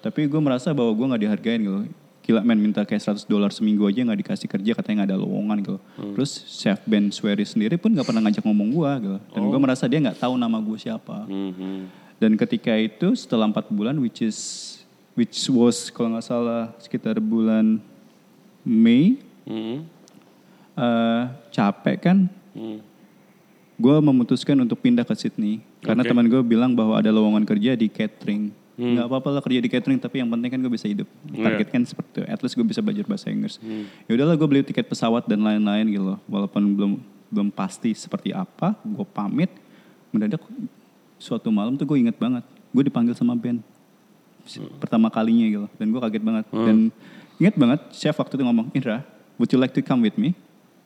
tapi 0.06 0.30
gue 0.30 0.38
merasa 0.38 0.70
bahwa 0.72 0.94
gue 0.94 1.06
nggak 1.10 1.24
dihargain 1.26 1.62
gitu. 1.66 1.80
Gila 2.24 2.40
men 2.40 2.56
minta 2.56 2.88
kayak 2.88 3.04
100 3.04 3.28
dolar 3.28 3.52
seminggu 3.52 3.84
aja 3.84 4.00
nggak 4.00 4.20
dikasih 4.24 4.48
kerja 4.48 4.72
katanya 4.80 5.04
nggak 5.04 5.10
ada 5.12 5.20
lowongan 5.20 5.58
gitu. 5.60 5.78
Terus 6.16 6.32
chef 6.48 6.80
Ben 6.88 7.12
Swery 7.12 7.44
sendiri 7.44 7.76
pun 7.76 7.92
nggak 7.92 8.08
pernah 8.08 8.24
ngajak 8.24 8.48
ngomong 8.48 8.70
gue 8.72 8.92
gitu. 9.04 9.18
Dan 9.36 9.42
gue 9.52 9.60
merasa 9.60 9.84
dia 9.92 10.00
nggak 10.00 10.24
tahu 10.24 10.40
nama 10.40 10.56
gue 10.64 10.78
siapa. 10.80 11.28
Mhm. 11.28 12.06
Dan 12.24 12.40
ketika 12.40 12.72
itu 12.80 13.12
setelah 13.20 13.52
empat 13.52 13.68
bulan, 13.68 14.00
which 14.00 14.24
is 14.24 14.40
which 15.20 15.36
was 15.52 15.92
kalau 15.92 16.16
nggak 16.16 16.24
salah 16.24 16.72
sekitar 16.80 17.20
bulan 17.20 17.84
Mei, 18.64 19.20
Mhm. 19.46 19.78
eh, 20.74 21.24
capek 21.52 21.98
kan, 22.02 22.18
Hmm. 22.58 22.82
gue 23.76 23.96
memutuskan 24.00 24.58
untuk 24.58 24.82
pindah 24.82 25.06
ke 25.06 25.14
Sydney 25.14 25.62
karena 25.82 26.02
Oke. 26.02 26.10
teman 26.10 26.26
gue 26.26 26.42
bilang 26.42 26.74
bahwa 26.74 26.98
ada 26.98 27.10
lowongan 27.10 27.46
kerja 27.46 27.74
di 27.74 27.90
catering. 27.90 28.50
Hmm. 28.74 28.98
Nggak 28.98 29.06
apa-apa 29.06 29.30
lah 29.38 29.42
kerja 29.46 29.62
di 29.62 29.70
catering, 29.70 30.02
tapi 30.02 30.18
yang 30.18 30.34
penting 30.34 30.50
kan 30.50 30.58
gue 30.58 30.74
bisa 30.74 30.90
hidup. 30.90 31.06
Iya. 31.30 31.46
Target 31.46 31.68
kan 31.70 31.82
seperti 31.86 32.10
itu. 32.10 32.22
At 32.26 32.42
least 32.42 32.58
gue 32.58 32.66
bisa 32.66 32.82
belajar 32.82 33.06
bahasa 33.06 33.30
Inggris. 33.30 33.62
Hmm. 33.62 33.86
Ya 34.10 34.18
udahlah 34.18 34.34
gue 34.34 34.48
beli 34.50 34.66
tiket 34.66 34.90
pesawat 34.90 35.30
dan 35.30 35.46
lain-lain 35.46 35.86
gitu 35.94 36.06
loh. 36.10 36.20
Walaupun 36.26 36.74
belum 36.74 36.92
belum 37.30 37.48
pasti 37.54 37.94
seperti 37.94 38.34
apa, 38.34 38.74
gue 38.82 39.06
pamit. 39.06 39.54
Mendadak 40.10 40.42
suatu 41.18 41.54
malam 41.54 41.78
tuh 41.78 41.86
gue 41.86 42.02
inget 42.02 42.18
banget, 42.18 42.42
gue 42.74 42.84
dipanggil 42.84 43.14
sama 43.14 43.38
Ben 43.38 43.62
pertama 44.82 45.14
kalinya 45.14 45.46
gitu. 45.46 45.68
Dan 45.78 45.94
gue 45.94 46.02
kaget 46.02 46.24
banget. 46.26 46.46
Dan 46.50 46.78
inget 47.38 47.54
banget 47.54 47.80
chef 47.94 48.18
waktu 48.18 48.38
itu 48.38 48.44
ngomong, 48.44 48.74
Indra, 48.74 49.06
would 49.38 49.50
you 49.52 49.60
like 49.60 49.74
to 49.74 49.82
come 49.82 50.02
with 50.02 50.18
me? 50.18 50.36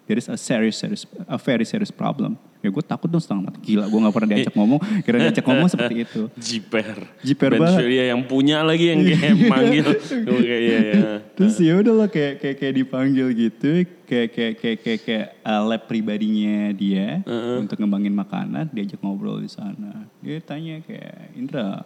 There 0.07 0.15
is 0.15 0.31
a 0.31 0.39
serious, 0.39 0.79
serious, 0.79 1.03
a 1.27 1.35
very 1.35 1.67
serious 1.67 1.91
problem. 1.91 2.39
Ya 2.63 2.71
gue 2.71 2.79
takut 2.79 3.11
dong 3.11 3.19
setengah 3.19 3.51
mati. 3.51 3.59
Gila 3.59 3.91
gue 3.91 3.99
gak 4.07 4.15
pernah 4.15 4.29
diajak 4.33 4.55
ngomong. 4.59 4.79
Kira 5.03 5.19
diajak 5.19 5.43
ngomong 5.43 5.67
seperti 5.67 5.95
itu. 6.07 6.21
Jiper. 6.39 6.97
Jiper 7.21 7.51
Ben 7.53 7.59
banget. 7.59 7.79
Syria 7.83 8.03
yang 8.15 8.23
punya 8.23 8.63
lagi 8.63 8.87
yang 8.87 9.03
kayak 9.03 9.35
manggil. 9.51 9.85
Oke, 10.31 10.47
iya, 10.47 10.77
iya. 10.79 11.01
Terus 11.35 11.59
ya 11.59 11.75
udah 11.83 11.93
lah 11.93 12.09
kayak, 12.09 12.39
kayak 12.39 12.55
kayak 12.55 12.73
dipanggil 12.81 13.27
gitu. 13.35 13.83
Kayak 14.07 14.27
kayak 14.31 14.53
kayak 14.63 14.77
kayak, 14.79 14.99
kayak 15.03 15.27
uh, 15.43 15.61
lab 15.67 15.81
pribadinya 15.91 16.71
dia. 16.71 17.21
Untuk 17.59 17.75
ngembangin 17.77 18.15
makanan. 18.15 18.71
Diajak 18.71 19.03
ngobrol 19.03 19.43
di 19.43 19.51
sana. 19.51 20.07
Dia 20.23 20.39
tanya 20.39 20.79
kayak 20.87 21.35
Indra 21.35 21.83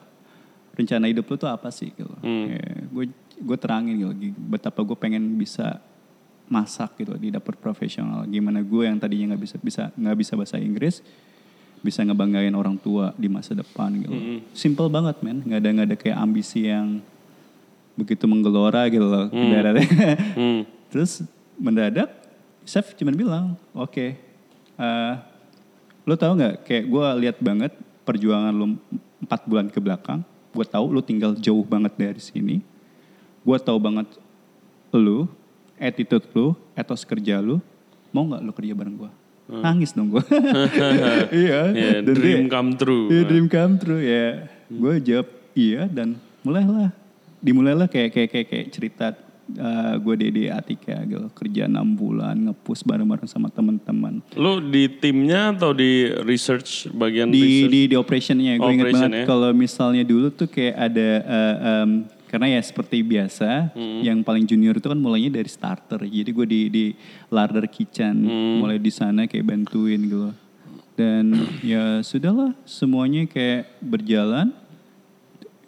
rencana 0.72 1.10
hidup 1.12 1.26
lu 1.28 1.36
tuh 1.36 1.52
apa 1.52 1.68
sih 1.74 1.90
gitu. 1.92 2.06
Gue 2.94 3.10
gue 3.18 3.58
terangin 3.58 3.98
gitu. 3.98 4.14
Betapa 4.38 4.86
gue 4.86 4.96
pengen 4.96 5.36
bisa 5.36 5.82
masak 6.52 7.00
gitu 7.00 7.16
di 7.16 7.32
dapur 7.32 7.56
profesional. 7.56 8.28
Gimana 8.28 8.60
gue 8.60 8.84
yang 8.84 9.00
tadinya 9.00 9.34
nggak 9.34 9.42
bisa 9.42 9.56
bisa 9.64 9.84
nggak 9.96 10.18
bisa 10.20 10.34
bahasa 10.36 10.60
Inggris 10.60 11.00
bisa 11.82 12.06
ngebanggain 12.06 12.54
orang 12.54 12.78
tua 12.78 13.10
di 13.18 13.26
masa 13.26 13.58
depan 13.58 13.90
gitu. 13.98 14.14
Simple 14.54 14.88
banget 14.92 15.18
men, 15.26 15.42
nggak 15.42 15.60
ada 15.60 15.70
nggak 15.74 15.88
ada 15.90 15.98
kayak 15.98 16.18
ambisi 16.22 16.70
yang 16.70 17.02
begitu 17.98 18.30
menggelora 18.30 18.86
gitu 18.88 19.06
loh. 19.06 19.28
ibaratnya. 19.34 19.88
Hmm. 20.38 20.62
Terus 20.94 21.26
mendadak 21.58 22.10
chef 22.70 22.94
cuma 22.94 23.10
bilang, 23.12 23.58
oke, 23.74 24.14
eh, 24.78 25.14
lo 26.06 26.14
tau 26.14 26.38
nggak? 26.38 26.70
Kayak 26.70 26.84
gue 26.86 27.06
lihat 27.26 27.38
banget 27.42 27.72
perjuangan 28.06 28.54
lo 28.54 28.78
empat 29.22 29.42
bulan 29.50 29.68
ke 29.74 29.82
belakang. 29.82 30.22
Gue 30.54 30.66
tahu 30.68 30.94
lo 30.94 31.02
tinggal 31.02 31.34
jauh 31.34 31.66
banget 31.66 31.98
dari 31.98 32.22
sini. 32.22 32.62
Gue 33.42 33.58
tahu 33.58 33.82
banget 33.82 34.06
lo, 34.94 35.26
attitude 35.82 36.30
lo, 36.38 36.54
etos 36.78 37.02
kerja 37.02 37.42
lo. 37.42 37.58
Mau 38.14 38.30
nggak 38.30 38.42
lo 38.46 38.52
kerja 38.54 38.74
bareng 38.78 38.96
gue? 38.96 39.12
Nangis 39.50 39.92
dong 39.92 40.14
gue. 40.14 40.24
iya. 41.44 41.74
Yeah, 41.74 41.98
Dan 42.06 42.14
dream 42.14 42.42
dia- 42.46 42.54
come 42.54 42.70
true. 42.78 43.10
Iya 43.10 43.22
dream 43.26 43.48
come 43.50 43.76
true 43.82 44.00
ya. 44.00 44.46
Gue 44.70 45.02
jawab 45.02 45.28
iya 45.52 45.90
dan 45.90 46.16
mulailah 46.46 46.94
dimulailah 47.42 47.90
kayak 47.90 48.14
kayak 48.14 48.30
kayak, 48.32 48.48
kayak 48.48 48.68
cerita 48.70 49.06
uh, 49.58 49.94
gue 49.98 50.14
Dede 50.16 50.48
Atika 50.48 50.96
gitu 51.04 51.28
kerja 51.34 51.66
enam 51.68 51.92
bulan 51.92 52.38
ngepus 52.38 52.86
bareng-bareng 52.86 53.28
sama 53.28 53.50
teman-teman 53.50 54.22
Lu 54.38 54.62
di 54.62 54.88
timnya 54.88 55.52
atau 55.52 55.74
di 55.74 56.08
research 56.24 56.88
bagian 56.94 57.28
di 57.28 57.42
research? 57.42 57.72
di 57.74 57.82
di 57.90 57.96
operationnya 57.98 58.52
gue 58.56 58.72
inget 58.72 58.94
banget 58.94 59.12
ya. 59.12 59.26
kalau 59.26 59.50
misalnya 59.52 60.04
dulu 60.06 60.30
tuh 60.32 60.48
kayak 60.48 60.76
ada 60.78 61.10
uh, 61.26 61.56
um, 61.84 61.90
karena 62.32 62.48
ya 62.50 62.62
seperti 62.62 63.04
biasa 63.04 63.76
Hmm. 63.76 64.00
yang 64.02 64.24
paling 64.24 64.48
junior 64.48 64.72
itu 64.72 64.88
kan 64.88 64.96
mulainya 64.96 65.36
dari 65.36 65.48
starter 65.48 66.00
jadi 66.02 66.26
gue 66.28 66.46
di 66.48 66.62
di 66.68 66.86
larder 67.28 67.68
kitchen 67.68 68.16
Hmm. 68.18 68.56
mulai 68.58 68.80
di 68.80 68.88
sana 68.90 69.28
kayak 69.28 69.44
bantuin 69.44 70.00
gitu 70.02 70.32
dan 70.96 71.36
ya 71.66 72.00
sudahlah 72.02 72.56
semuanya 72.64 73.26
kayak 73.26 73.68
berjalan 73.80 74.56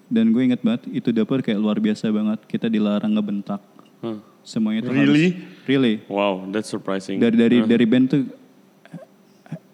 dan 0.08 0.30
gue 0.30 0.42
inget 0.42 0.62
banget 0.62 0.88
itu 0.90 1.10
dapur 1.10 1.42
kayak 1.42 1.58
luar 1.58 1.78
biasa 1.78 2.08
banget 2.08 2.40
kita 2.46 2.68
dilarang 2.68 3.12
ngebentak 3.12 3.60
Huh. 4.00 4.20
semuanya 4.42 4.84
tuh 4.84 4.92
Really? 4.92 5.32
harus 5.32 5.44
really 5.64 5.96
Wow, 6.08 6.48
that's 6.48 6.68
surprising. 6.68 7.18
dari 7.18 7.36
dari 7.36 7.58
dari 7.62 7.84
band 7.84 8.06
tuh 8.10 8.24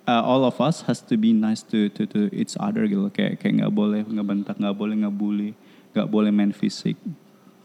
uh, 0.06 0.22
all 0.24 0.42
of 0.42 0.58
us 0.60 0.82
has 0.84 1.02
to 1.02 1.14
be 1.16 1.32
nice 1.32 1.62
to 1.64 1.90
to 1.90 2.06
to 2.06 2.30
each 2.32 2.54
other 2.56 2.86
gitu 2.86 3.10
kayak 3.10 3.38
kayak 3.38 3.54
nggak 3.58 3.70
boleh 3.72 4.02
ngebentak 4.04 4.56
nggak 4.56 4.74
boleh 4.74 4.96
ngebully 4.98 5.54
nggak 5.94 6.08
boleh 6.10 6.32
main 6.34 6.54
fisik. 6.54 6.96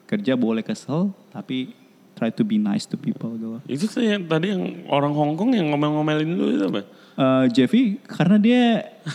Kerja 0.04 0.36
boleh 0.36 0.60
kesel 0.60 1.10
tapi 1.32 1.72
try 2.14 2.30
to 2.30 2.46
be 2.46 2.56
nice 2.56 2.86
to 2.86 2.94
people 2.94 3.34
gitu. 3.34 3.58
Itu 3.66 3.84
tuh 3.90 4.06
yang 4.06 4.22
tadi 4.24 4.54
yang 4.54 4.86
orang 4.86 5.12
Hong 5.12 5.34
Kong 5.34 5.52
yang 5.52 5.74
ngomel-ngomelin 5.74 6.30
lu 6.30 6.46
itu 6.54 6.64
apa? 6.70 6.82
Uh, 7.14 7.44
Jeffy 7.50 8.02
karena 8.10 8.36
dia 8.42 8.62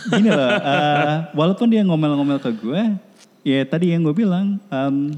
gini 0.08 0.32
loh 0.32 0.48
uh, 0.56 1.28
walaupun 1.38 1.68
dia 1.68 1.84
ngomel-ngomel 1.84 2.40
ke 2.40 2.48
gue 2.56 2.96
ya 3.44 3.60
tadi 3.68 3.92
yang 3.92 4.00
gue 4.08 4.16
bilang 4.16 4.56
um, 4.72 5.12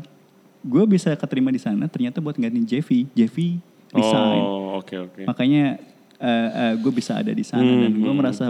gue 0.66 0.84
bisa 0.90 1.14
keterima 1.14 1.54
di 1.54 1.62
sana 1.62 1.86
ternyata 1.86 2.18
buat 2.22 2.34
gantiin 2.38 2.66
Jeffy. 2.66 3.06
Jeffy 3.14 3.58
resign. 3.92 4.40
Oh, 4.42 4.80
oke 4.80 4.94
oke. 4.98 5.22
makanya 5.26 5.78
gue 6.78 6.92
bisa 6.94 7.18
ada 7.18 7.34
di 7.34 7.42
sana 7.42 7.66
dan 7.66 7.98
gue 7.98 8.12
merasa 8.14 8.46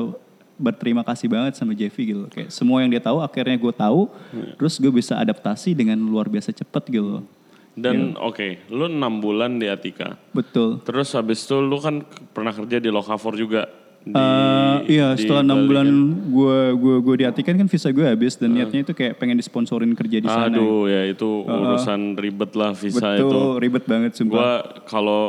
berterima 0.55 1.01
kasih 1.01 1.27
banget 1.27 1.55
sama 1.55 1.73
Jeffy 1.73 2.11
gitu. 2.11 2.29
Kayak 2.29 2.49
semua 2.49 2.81
yang 2.81 2.89
dia 2.89 3.01
tahu 3.01 3.19
akhirnya 3.19 3.57
gue 3.57 3.73
tahu 3.73 4.09
terus 4.55 4.77
gue 4.77 4.91
bisa 4.91 5.17
adaptasi 5.17 5.73
dengan 5.73 5.97
luar 5.97 6.27
biasa 6.27 6.51
cepet 6.51 6.85
gitu 6.91 7.25
Dan 7.73 8.13
oke, 8.15 8.69
lu 8.69 8.85
enam 8.85 9.17
bulan 9.17 9.57
di 9.57 9.65
Atika. 9.65 10.21
betul. 10.31 10.85
Terus 10.85 11.09
habis 11.13 11.41
itu 11.41 11.57
lu 11.57 11.81
kan 11.81 12.05
pernah 12.31 12.53
kerja 12.53 12.77
di 12.77 12.93
Lokafor 12.93 13.33
juga. 13.33 13.65
Di, 14.03 14.13
Eh, 14.13 14.79
iya 14.91 15.15
di 15.15 15.23
setelah 15.23 15.41
enam 15.41 15.63
bulan 15.65 15.87
gue 16.27 16.59
gue 16.75 16.97
gue 17.01 17.15
diartikan 17.23 17.55
kan 17.55 17.71
visa 17.71 17.89
gue 17.89 18.03
habis 18.03 18.35
dan 18.35 18.51
niatnya 18.51 18.83
itu 18.83 18.93
kayak 18.93 19.15
pengen 19.15 19.39
disponsorin 19.39 19.95
kerja 19.95 20.19
di 20.19 20.27
sana 20.27 20.51
Aduh 20.51 20.91
ya 20.91 21.07
itu 21.07 21.47
urusan 21.47 22.19
ribet 22.19 22.51
lah 22.59 22.75
visa 22.75 23.15
betul 23.15 23.31
itu. 23.31 23.63
ribet 23.63 23.85
banget 23.87 24.13
sumpah. 24.19 24.35
Gua 24.35 24.53
kalau 24.85 25.23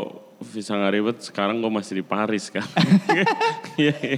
visa 0.43 0.73
nggak 0.73 0.93
ribet 0.93 1.17
sekarang 1.19 1.57
gue 1.57 1.71
masih 1.71 1.99
di 1.99 2.05
Paris 2.05 2.47
kan. 2.47 2.63
Iya, 3.73 3.95
iya. 3.97 4.17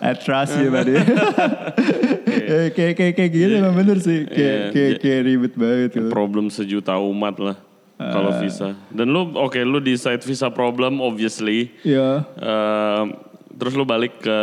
I 0.00 0.16
trust 0.16 0.56
you 0.56 0.72
buddy 0.72 0.96
Eh, 0.96 2.72
kayak 2.72 2.94
kayak 2.96 3.14
kayak 3.14 3.30
gitu 3.30 3.52
emang 3.54 3.76
bener 3.76 3.98
sih 3.98 4.24
kayak 4.24 4.32
Iya, 4.32 4.72
kayak 4.72 4.94
kayak 4.98 5.20
ribet 5.22 5.52
banget 5.54 5.90
gitu. 5.92 6.08
problem 6.08 6.48
sejuta 6.48 6.96
umat 6.96 7.36
lah 7.36 7.56
kalau 7.98 8.34
visa. 8.36 8.74
Dan 8.88 9.10
lu 9.10 9.30
oke 9.32 9.60
lu 9.60 9.78
di 9.78 9.94
side 9.94 10.22
visa 10.22 10.48
problem 10.48 10.98
obviously. 10.98 11.70
ya 11.82 12.26
Ehm, 12.34 13.14
terus 13.58 13.72
lu 13.76 13.84
balik 13.84 14.22
ke 14.22 14.38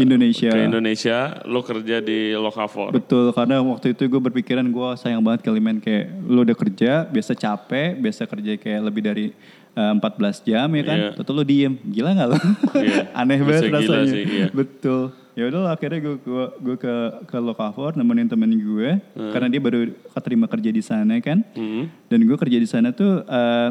Indonesia. 0.00 0.50
Ke 0.50 0.66
Indonesia, 0.66 1.18
lu 1.44 1.60
kerja 1.60 2.00
di 2.00 2.32
Lokafor. 2.34 2.94
Betul, 2.94 3.34
karena 3.34 3.60
waktu 3.60 3.92
itu 3.92 4.06
gue 4.06 4.20
berpikiran 4.20 4.64
gue 4.64 4.88
sayang 4.98 5.22
banget 5.22 5.44
kali 5.44 5.60
men 5.60 5.78
kayak 5.82 6.10
lu 6.24 6.42
udah 6.46 6.56
kerja, 6.56 7.04
biasa 7.08 7.32
capek, 7.34 7.98
biasa 7.98 8.22
kerja 8.24 8.52
kayak 8.58 8.80
lebih 8.86 9.02
dari 9.02 9.26
eh, 9.74 9.92
14 9.98 10.46
jam 10.46 10.68
ya 10.70 10.82
kan. 10.86 10.98
Iya. 10.98 11.10
Tentu 11.18 11.32
lu 11.34 11.44
diem, 11.44 11.74
gila 11.82 12.10
gak 12.14 12.28
lu? 12.30 12.38
Iya. 12.80 13.02
Aneh 13.20 13.38
Bisa 13.42 13.48
banget 13.48 13.72
rasanya. 13.74 14.12
sih, 14.12 14.22
iya. 14.24 14.46
Betul. 14.52 15.02
Ya 15.34 15.50
udah 15.50 15.74
akhirnya 15.74 15.98
gue 15.98 16.16
gue 16.22 16.44
gue 16.62 16.76
ke 16.78 16.94
ke 17.26 17.36
Lokafor 17.42 17.98
nemenin 17.98 18.30
temen 18.30 18.54
gue 18.54 19.02
karena 19.34 19.50
dia 19.50 19.58
baru 19.58 19.90
keterima 20.14 20.46
kerja 20.46 20.70
di 20.70 20.78
sana 20.78 21.18
kan. 21.18 21.42
Hmm. 21.58 21.90
Dan 22.06 22.22
gue 22.22 22.36
kerja 22.38 22.58
di 22.62 22.68
sana 22.70 22.94
tuh 22.94 23.26
eh, 23.26 23.70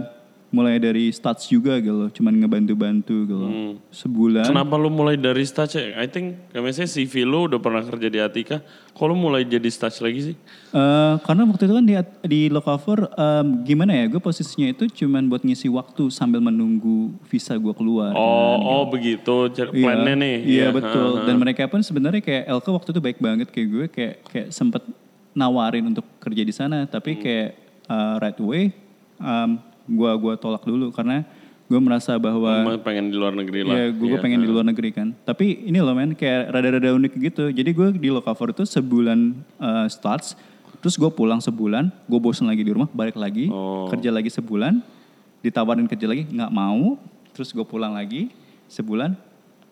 mulai 0.54 0.78
dari 0.78 1.10
stats 1.10 1.50
juga 1.50 1.82
gitu, 1.82 1.98
loh, 1.98 2.08
cuman 2.08 2.30
ngebantu-bantu 2.38 3.16
gitu. 3.26 3.36
loh. 3.36 3.52
Sebulan. 3.90 4.46
Kenapa 4.46 4.78
lu 4.78 4.88
mulai 4.88 5.18
dari 5.18 5.42
stage? 5.42 5.82
I 5.92 6.06
think 6.06 6.38
kayak 6.54 6.62
misalnya 6.62 6.88
CV 6.88 7.26
lu 7.26 7.50
udah 7.50 7.58
pernah 7.58 7.82
kerja 7.82 8.06
di 8.06 8.22
Atika. 8.22 8.62
Kok 8.94 9.06
lu 9.10 9.18
mulai 9.18 9.42
jadi 9.42 9.66
stage 9.66 9.98
lagi 10.00 10.20
sih? 10.30 10.36
Eh, 10.70 11.14
karena 11.20 11.42
waktu 11.44 11.66
itu 11.66 11.74
kan 11.74 11.82
di, 11.82 11.94
di 12.24 12.42
Lokafor 12.48 13.10
em, 13.10 13.66
gimana 13.66 13.92
ya 13.92 14.06
gue 14.08 14.22
posisinya 14.22 14.70
itu 14.70 14.86
cuman 14.86 15.26
buat 15.26 15.42
ngisi 15.42 15.66
waktu 15.68 16.08
sambil 16.08 16.38
menunggu 16.38 17.10
visa 17.26 17.58
gue 17.58 17.74
keluar. 17.74 18.14
Oh, 18.14 18.56
oh 18.62 18.84
begitu 18.86 19.50
Iya, 19.50 19.74
plannya 19.74 20.14
nih. 20.14 20.36
Iya 20.38 20.54
Iya, 20.54 20.68
betul. 20.70 21.10
ha, 21.10 21.20
ha. 21.20 21.26
Dan 21.26 21.36
mereka 21.36 21.66
pun 21.66 21.82
sebenarnya 21.82 22.22
kayak 22.22 22.44
Elka 22.46 22.70
waktu 22.70 22.94
itu 22.94 23.02
baik 23.02 23.18
banget 23.18 23.50
kayak 23.50 23.68
gue 23.68 23.86
kayak 23.90 24.16
kayak 24.30 24.48
sempet 24.54 24.86
nawarin 25.34 25.90
untuk 25.90 26.06
kerja 26.22 26.46
di 26.46 26.54
sana 26.54 26.86
tapi 26.86 27.18
Hmm. 27.18 27.22
kayak 27.26 27.50
uh, 27.90 28.16
right 28.22 28.38
away 28.38 28.70
um, 29.18 29.58
gua 29.86 30.16
gua 30.16 30.34
tolak 30.36 30.64
dulu 30.64 30.90
karena 30.90 31.24
gue 31.64 31.80
merasa 31.80 32.20
bahwa 32.20 32.76
pengen 32.84 33.10
di 33.10 33.18
luar 33.18 33.34
negeri 33.34 33.64
lah. 33.66 33.74
ya 33.74 33.86
gue 33.90 34.06
Iya, 34.06 34.20
pengen 34.22 34.44
di 34.44 34.50
luar 34.52 34.62
negeri 34.62 34.94
kan. 34.94 35.16
Tapi 35.26 35.64
ini 35.66 35.80
loh 35.80 35.96
men 35.96 36.14
kayak 36.14 36.52
rada-rada 36.54 36.92
unik 36.92 37.14
gitu. 37.18 37.50
Jadi 37.50 37.70
gue 37.72 37.88
di 37.98 38.10
Lokafor 38.12 38.52
itu 38.52 38.62
sebulan 38.62 39.34
uh, 39.58 39.88
starts 39.90 40.36
terus 40.84 41.00
gue 41.00 41.08
pulang 41.08 41.40
sebulan, 41.40 41.88
gue 42.06 42.20
bosan 42.20 42.52
lagi 42.52 42.60
di 42.60 42.76
rumah, 42.76 42.92
balik 42.92 43.16
lagi, 43.16 43.48
Oh. 43.48 43.88
kerja 43.88 44.12
lagi 44.12 44.28
sebulan, 44.28 44.84
ditawarin 45.40 45.88
kerja 45.88 46.04
lagi 46.04 46.28
nggak 46.28 46.52
mau, 46.52 47.00
terus 47.32 47.56
gue 47.56 47.64
pulang 47.64 47.96
lagi 47.96 48.28
sebulan, 48.68 49.16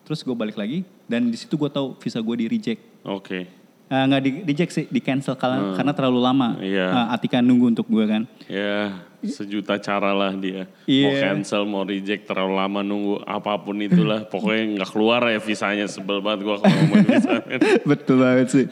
terus 0.08 0.24
gue 0.24 0.32
balik 0.32 0.56
lagi 0.56 0.88
dan 1.04 1.28
di 1.28 1.36
situ 1.36 1.60
gue 1.60 1.68
tahu 1.68 2.00
visa 2.00 2.16
gue 2.16 2.36
di 2.40 2.46
reject. 2.48 2.80
Oke. 3.04 3.44
Eh, 3.92 4.02
nggak 4.08 4.22
di 4.24 4.30
reject 4.42 4.72
sih, 4.72 4.84
di 4.88 5.04
cancel 5.04 5.36
karena, 5.36 5.76
karena 5.76 5.92
terlalu 5.92 6.18
lama. 6.18 6.56
Hmm. 6.56 6.64
Iya. 6.64 6.86
Eh, 6.88 7.06
Atika 7.12 7.44
nunggu 7.44 7.68
untuk 7.68 7.84
gue 7.86 8.04
kan. 8.08 8.22
Ya, 8.48 9.04
sejuta 9.24 9.78
cara 9.78 10.10
lah 10.10 10.32
dia. 10.32 10.66
Mau 10.66 11.10
Iya. 11.12 11.30
cancel, 11.30 11.62
mau 11.62 11.82
reject, 11.82 12.26
terlalu 12.26 12.54
lama 12.54 12.80
nunggu 12.80 13.22
apa 13.22 13.54
pun 13.56 13.78
itulah. 13.78 14.26
Pokoknya 14.32 14.78
nggak 14.78 14.90
keluar 14.90 15.22
ya 15.26 15.38
visanya. 15.38 15.86
Sebel 15.86 16.18
banget 16.18 16.42
gue 16.42 16.56
kalau 16.56 16.74
ngomongin 16.74 17.06
visa. 17.12 17.32
Betul 17.90 18.16
banget 18.18 18.46
sih. 18.48 18.64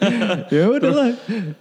ya 0.49 0.63
udahlah, 0.67 1.15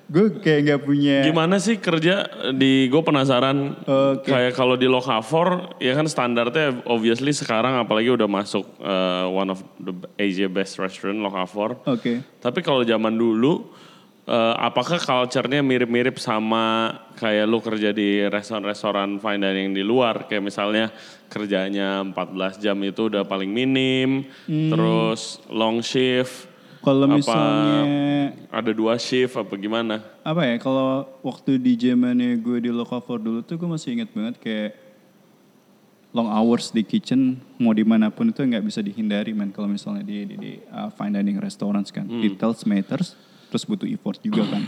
gue 0.07 0.27
kayak 0.39 0.61
nggak 0.67 0.81
punya. 0.83 1.17
Gimana 1.23 1.57
sih 1.57 1.77
kerja 1.77 2.27
di, 2.51 2.87
gue 2.87 3.03
penasaran. 3.03 3.79
Oke. 3.85 4.27
Kayak 4.27 4.55
kalau 4.55 4.75
di 4.75 4.87
Lokafor, 4.87 5.79
ya 5.79 5.95
kan 5.95 6.07
standarnya 6.07 6.83
obviously 6.85 7.31
sekarang 7.31 7.77
apalagi 7.77 8.11
udah 8.11 8.27
masuk 8.27 8.67
uh, 8.79 9.27
one 9.27 9.49
of 9.49 9.63
the 9.79 9.91
Asia 10.17 10.47
best 10.47 10.77
restaurant 10.77 11.19
Lokafor. 11.19 11.79
Oke. 11.87 12.23
Tapi 12.39 12.61
kalau 12.61 12.83
zaman 12.83 13.15
dulu 13.15 13.71
eh, 14.31 14.55
apakah 14.63 15.03
culture-nya 15.03 15.59
mirip-mirip 15.59 16.17
sama 16.23 16.95
kayak 17.19 17.51
lu 17.51 17.59
kerja 17.59 17.91
di 17.91 18.23
restoran-restoran 18.31 19.19
fine 19.19 19.43
dining 19.43 19.75
di 19.75 19.83
luar? 19.83 20.31
Kayak 20.31 20.47
misalnya 20.47 20.95
kerjanya 21.31 22.03
14 22.07 22.63
jam 22.63 22.79
itu 22.83 23.07
udah 23.07 23.23
paling 23.23 23.51
minim 23.51 24.27
terus 24.47 25.39
long 25.47 25.79
shift 25.79 26.51
Kalau 26.81 27.05
misalnya 27.05 28.33
ada 28.49 28.73
dua 28.73 28.97
shift 28.97 29.37
apa 29.37 29.53
gimana? 29.61 30.01
Apa 30.25 30.49
ya 30.49 30.57
kalau 30.57 31.05
waktu 31.21 31.61
di 31.61 31.77
zamannya 31.77 32.41
gue 32.41 32.57
di 32.57 32.73
Lokafor 32.73 33.21
dulu 33.21 33.45
tuh 33.45 33.61
gue 33.61 33.69
masih 33.69 34.01
inget 34.01 34.09
banget 34.17 34.41
kayak 34.41 34.73
long 36.17 36.33
hours 36.33 36.73
di 36.73 36.81
kitchen 36.81 37.37
mau 37.61 37.77
di 37.77 37.85
mana 37.85 38.09
pun 38.09 38.33
itu 38.33 38.41
nggak 38.41 38.65
bisa 38.65 38.81
dihindari 38.81 39.37
man 39.37 39.53
kalau 39.53 39.69
misalnya 39.69 40.03
di 40.03 40.25
di, 40.25 40.35
di, 40.41 40.53
uh, 40.73 40.89
fine 40.89 41.21
dining 41.21 41.37
restaurants 41.37 41.93
kan. 41.93 42.09
Details 42.09 42.65
matters 42.65 43.13
terus 43.51 43.67
butuh 43.67 43.85
effort 43.87 44.17
juga 44.21 44.47
kan 44.47 44.63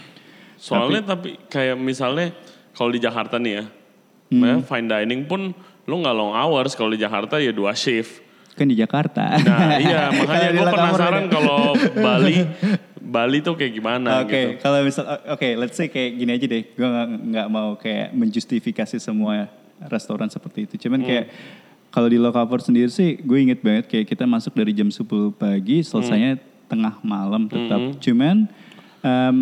Soalnya 0.59 1.03
tapi, 1.09 1.35
kayak 1.47 1.75
misalnya 1.75 2.31
kalau 2.71 2.90
di 2.90 2.99
Jakarta 2.99 3.35
nih 3.37 3.53
ya, 3.53 3.64
Hmm. 4.29 4.40
ya, 4.42 4.55
fine 4.62 4.87
dining 4.87 5.23
pun 5.23 5.53
lu 5.83 5.95
nggak 5.99 6.14
long 6.14 6.33
hours 6.33 6.73
kalau 6.73 6.88
di 6.88 6.97
Jakarta 6.97 7.37
ya 7.37 7.51
dua 7.51 7.73
shift. 7.73 8.23
kan 8.53 8.64
di 8.64 8.73
Jakarta 8.73 9.33
Nah 9.38 9.77
iya 9.77 10.09
makanya 10.16 10.49
gue 10.51 10.66
penasaran 10.66 11.25
kalau 11.27 11.73
Bali, 11.92 12.45
Bali 12.97 13.38
tuh 13.40 13.57
kayak 13.57 13.73
gimana 13.73 14.23
Oke, 14.23 14.31
gitu. 14.31 14.49
kalau 14.61 14.79
misal, 14.81 15.05
oke, 15.27 15.49
let's 15.57 15.75
say 15.75 15.88
kayak 15.88 16.16
gini 16.16 16.31
aja 16.31 16.47
deh. 16.47 16.62
Gue 16.71 16.88
nggak 17.29 17.49
mau 17.49 17.75
kayak 17.75 18.12
menjustifikasi 18.12 18.97
semua 18.97 19.49
restoran 19.83 20.29
seperti 20.29 20.64
itu. 20.64 20.75
Cuman 20.79 21.01
kayak 21.03 21.27
kalau 21.88 22.07
di 22.07 22.16
Lokafor 22.16 22.61
sendiri 22.61 22.88
sih, 22.88 23.18
gue 23.18 23.37
inget 23.37 23.61
banget 23.61 23.85
kayak 23.85 24.07
kita 24.07 24.25
masuk 24.25 24.55
dari 24.55 24.73
jam 24.73 24.88
10 24.88 25.05
pagi, 25.33 25.83
selesainya 25.83 26.40
tengah 26.64 27.01
malam 27.01 27.45
tetap. 27.45 28.01
Cuman 28.01 28.49
em, 29.03 29.37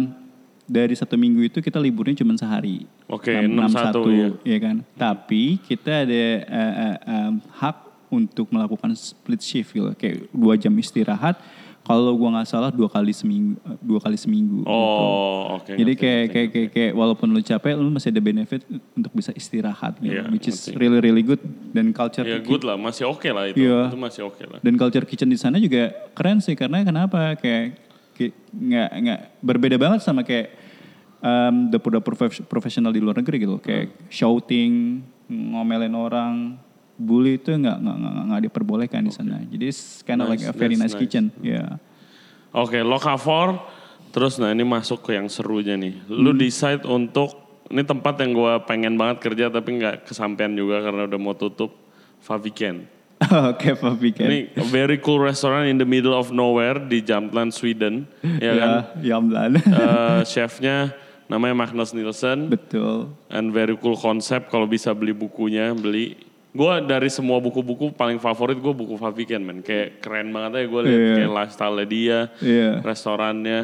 dari 0.64 0.94
satu 0.94 1.14
minggu 1.14 1.42
itu 1.44 1.58
kita 1.58 1.76
liburnya 1.76 2.14
cuma 2.16 2.34
sehari. 2.34 2.86
Oke, 3.06 3.34
Enam- 3.34 3.66
6-1, 3.66 4.38
6-1, 4.38 4.46
ya 4.46 4.58
kan. 4.58 4.76
Tapi 4.94 5.58
kita 5.60 6.06
ada 6.06 6.14
eh, 6.14 6.42
eh, 6.46 6.96
em, 7.06 7.32
hak 7.52 7.76
untuk 8.08 8.46
melakukan 8.48 8.90
split 8.94 9.38
shift 9.38 9.70
gitu. 9.70 9.90
Kayak 9.94 10.30
dua 10.30 10.54
jam 10.54 10.74
istirahat. 10.74 11.38
Kalau 11.80 12.12
gua 12.12 12.38
nggak 12.38 12.46
salah 12.46 12.70
dua 12.70 12.86
kali 12.86 13.10
seminggu, 13.10 13.56
dua 13.80 13.98
kali 13.98 14.14
seminggu. 14.14 14.62
gitu. 14.62 14.70
Oh 14.70 15.58
oke. 15.58 15.74
Jadi 15.74 15.90
ngerti, 15.90 15.98
kayak, 15.98 16.18
ngerti, 16.20 16.30
kayak 16.30 16.48
kayak 16.52 16.70
kayak 16.70 16.92
walaupun 16.92 17.26
lu 17.26 17.40
capek, 17.40 17.72
lu 17.74 17.90
masih 17.90 18.08
ada 18.10 18.20
benefit 18.20 18.60
untuk 18.94 19.10
bisa 19.10 19.32
istirahat, 19.32 19.98
gitu. 19.98 20.12
Iya, 20.12 20.22
which 20.30 20.46
is 20.46 20.60
ngerti. 20.60 20.76
really 20.76 21.00
really 21.00 21.24
good 21.24 21.40
dan 21.72 21.90
culture 21.90 22.22
Ya 22.22 22.38
good 22.38 22.62
lah, 22.62 22.78
masih 22.78 23.10
oke 23.10 23.26
lah 23.26 23.48
itu. 23.48 23.58
Iya. 23.58 23.90
Itu 23.90 23.98
masih 23.98 24.22
oke 24.22 24.42
lah. 24.44 24.58
dan 24.60 24.74
culture 24.76 25.02
kitchen 25.02 25.26
di 25.26 25.40
sana 25.40 25.58
juga 25.58 25.90
keren 26.14 26.38
sih 26.38 26.54
karena 26.54 26.84
kenapa 26.84 27.34
kayak 27.34 27.89
nggak 28.50 28.88
nggak 28.92 29.20
berbeda 29.40 29.76
banget 29.76 30.00
sama 30.00 30.20
kayak 30.20 30.52
em, 31.18 31.68
dapur-dapur 31.68 32.12
profes- 32.12 32.44
profesional 32.44 32.92
di 32.92 33.00
luar 33.00 33.16
negeri 33.16 33.40
gitu 33.40 33.56
kayak 33.56 34.10
shouting 34.12 35.00
ngomelin 35.26 35.92
orang 35.92 36.34
bully 36.94 37.36
itu 37.36 37.48
nggak 37.48 37.76
nggak 37.80 37.96
nggak 38.26 38.40
diperbolehkan 38.44 39.00
di 39.00 39.08
sana 39.08 39.40
jadi 39.42 39.64
it's 39.64 40.02
kind 40.02 40.20
of 40.20 40.28
like 40.28 40.36
Nice, 40.38 40.48
a 40.48 40.52
very 40.52 40.74
that's 40.74 40.84
nice, 40.84 40.92
nice. 40.92 41.00
kitchen 41.00 41.32
ya 41.40 41.80
Oke, 42.50 42.82
Lokafor. 42.82 43.62
Terus 44.10 44.34
nah 44.34 44.50
ini 44.50 44.66
masuk 44.66 45.06
ke 45.06 45.14
yang 45.14 45.30
serunya 45.30 45.78
nih. 45.78 46.02
Lu 46.10 46.34
Hmm. 46.34 46.40
decide 46.42 46.82
untuk 46.82 47.30
ini 47.70 47.86
tempat 47.86 48.18
yang 48.18 48.34
gua 48.34 48.58
pengen 48.58 48.98
banget 48.98 49.22
kerja 49.22 49.46
tapi 49.46 49.78
nggak 49.78 50.02
kesampaian 50.02 50.50
juga 50.50 50.82
karena 50.82 51.06
udah 51.06 51.14
mau 51.14 51.30
tutup. 51.32 51.70
Faviken. 52.18 52.90
oke 53.52 53.76
Papi 53.76 54.10
kan 54.10 54.26
Ini 54.26 54.38
very 54.66 54.96
cool 54.96 55.20
restaurant 55.20 55.68
in 55.68 55.76
the 55.76 55.84
middle 55.84 56.12
of 56.12 56.30
nowhere 56.30 56.80
di 56.80 57.00
Jamtland, 57.00 57.52
Sweden. 57.52 58.08
Ya 58.40 58.52
kan? 58.56 58.70
ya 59.04 59.16
Yamlan 59.16 59.60
Eh, 59.60 60.20
chefnya 60.32 60.96
namanya 61.26 61.54
Magnus 61.54 61.92
Nielsen. 61.92 62.48
betul 62.48 63.12
And 63.28 63.52
very 63.52 63.76
cool 63.76 63.94
konsep 63.94 64.48
kalau 64.48 64.64
bisa 64.64 64.90
beli 64.90 65.12
bukunya 65.12 65.70
beli. 65.72 66.16
Gue 66.50 66.82
dari 66.82 67.06
semua 67.06 67.38
buku-buku 67.38 67.94
paling 67.94 68.18
favorit 68.18 68.58
gue 68.58 68.72
buku 68.72 68.96
Faviken 68.96 69.38
men. 69.38 69.58
Kayak 69.60 70.02
keren 70.02 70.32
banget 70.32 70.50
aja 70.56 70.66
gue 70.66 70.80
liat 70.82 70.90
Iya. 70.98 71.14
kayak 71.14 71.30
lifestyle 71.30 71.76
dia, 71.86 72.18
Iya. 72.42 72.70
restorannya, 72.82 73.60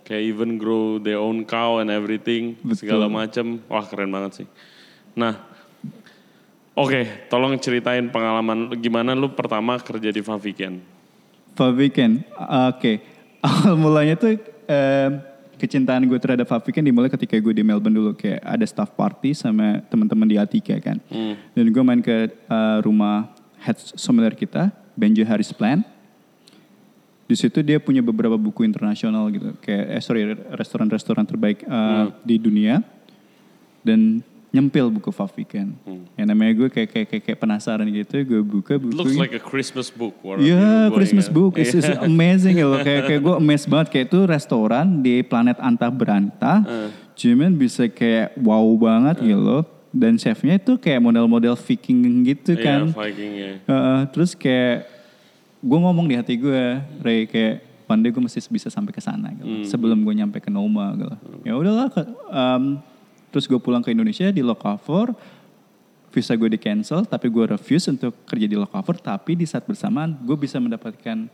kayak 0.00 0.22
even 0.24 0.56
grow 0.56 0.96
their 0.96 1.20
own 1.20 1.44
cow 1.44 1.84
and 1.84 1.92
everything, 1.92 2.56
Betul. 2.64 2.88
segala 2.88 3.12
macem. 3.12 3.60
Wah 3.68 3.84
keren 3.84 4.08
banget 4.08 4.32
sih. 4.40 4.48
Nah, 5.12 5.49
oke, 6.80 7.28
tolong 7.28 7.52
ceritain 7.60 8.08
pengalaman 8.08 8.72
gimana 8.80 9.12
lu 9.12 9.28
pertama 9.36 9.76
kerja 9.76 10.08
di 10.08 10.24
Faviken. 10.24 10.80
Faviken, 11.52 12.24
oke. 12.72 12.92
Awal 13.46 13.76
mulanya 13.76 14.20
tuh 14.20 14.36
em, 14.68 15.10
kecintaan 15.60 16.04
gue 16.08 16.16
terhadap 16.16 16.48
Faviken 16.48 16.84
dimulai 16.84 17.12
ketika 17.12 17.36
gue 17.36 17.52
di 17.52 17.60
Melbourne 17.60 17.92
dulu. 17.92 18.12
Kayak 18.16 18.40
ada 18.40 18.64
staff 18.64 18.92
party 18.96 19.36
sama 19.36 19.84
teman-teman 19.92 20.24
di 20.24 20.40
Atika 20.40 20.76
kan. 20.80 20.96
Dan 21.52 21.64
gue 21.68 21.82
main 21.84 22.00
ke 22.00 22.32
eh, 22.32 22.78
rumah 22.80 23.28
head 23.60 23.76
sommelier 23.76 24.32
kita, 24.32 24.72
Benjo 24.96 25.24
Harris 25.28 25.52
Plan. 25.52 25.84
Di 27.28 27.38
situ 27.38 27.62
dia 27.62 27.78
punya 27.78 28.02
beberapa 28.02 28.34
buku 28.34 28.66
internasional 28.66 29.28
gitu. 29.30 29.54
Kayak, 29.62 29.84
eh 29.94 30.02
sorry, 30.02 30.22
restoran-restoran 30.56 31.28
terbaik 31.28 31.62
eh, 31.62 32.04
di 32.24 32.36
dunia. 32.40 32.80
Dan 33.80 34.20
nyempil 34.50 34.90
buku 34.90 35.14
Faviken. 35.14 35.78
Yang 36.18 36.26
namanya 36.26 36.52
gue 36.58 36.68
kayak, 36.68 36.88
kayak, 36.90 37.06
kayak, 37.06 37.22
kayak 37.22 37.38
penasaran 37.38 37.86
gitu. 37.86 38.14
Gue 38.26 38.42
buka 38.42 38.74
bukunya. 38.82 38.98
Looks 38.98 39.14
like 39.16 39.34
a 39.34 39.42
Christmas 39.42 39.88
book. 39.94 40.14
Iya, 40.22 40.90
gue 40.90 40.96
Christmas 40.98 41.30
ingat. 41.30 41.36
book. 41.38 41.52
It's, 41.54 41.74
it's 41.74 41.86
amazing 42.02 42.58
gitu. 42.58 42.74
Kayak 42.82 43.02
kayak 43.06 43.20
gue 43.22 43.34
amazed 43.38 43.68
banget 43.70 43.86
kayak 43.94 44.06
itu 44.10 44.20
restoran 44.26 44.86
di 45.06 45.22
planet 45.22 45.58
Anta 45.62 45.86
Beranta. 45.88 46.66
Cuman 47.14 47.54
bisa 47.54 47.86
kayak 47.86 48.34
wow 48.42 48.66
banget 48.74 49.22
gitu 49.22 49.38
loh. 49.38 49.62
Dan 49.90 50.18
chefnya 50.18 50.54
itu 50.54 50.78
kayak 50.78 51.02
model-model 51.02 51.58
Viking 51.58 52.22
gitu 52.22 52.54
Iya, 52.54 52.62
kan. 52.62 52.80
Viking 52.94 53.32
ya. 53.34 53.52
Heeh, 53.66 54.00
terus 54.14 54.38
kayak 54.38 54.86
gue 55.60 55.78
ngomong 55.78 56.06
di 56.06 56.14
hati 56.14 56.38
gue, 56.38 56.78
Ray 57.02 57.26
kayak 57.26 57.70
day 57.90 58.10
gue 58.14 58.22
mesti 58.22 58.38
bisa 58.46 58.70
sampai 58.70 58.94
ke 58.94 59.02
sana 59.02 59.34
gitu. 59.34 59.66
Sebelum 59.66 59.98
gue 60.06 60.14
nyampe 60.14 60.38
ke 60.38 60.46
Noma 60.46 60.94
gitu. 60.94 61.14
Ya 61.42 61.58
udahlah, 61.58 61.90
em, 62.30 62.78
terus 63.30 63.46
gue 63.46 63.58
pulang 63.58 63.82
ke 63.82 63.94
Indonesia 63.94 64.28
di 64.30 64.42
Lokafor, 64.42 65.14
visa 66.10 66.34
gue 66.34 66.50
di 66.50 66.58
cancel, 66.58 67.06
tapi 67.06 67.30
gue 67.30 67.54
refuse 67.54 67.86
untuk 67.90 68.14
kerja 68.26 68.46
di 68.50 68.58
Lokafor. 68.58 68.98
Tapi 68.98 69.38
di 69.38 69.46
saat 69.46 69.64
bersamaan 69.64 70.18
gue 70.22 70.36
bisa 70.36 70.58
mendapatkan 70.58 71.30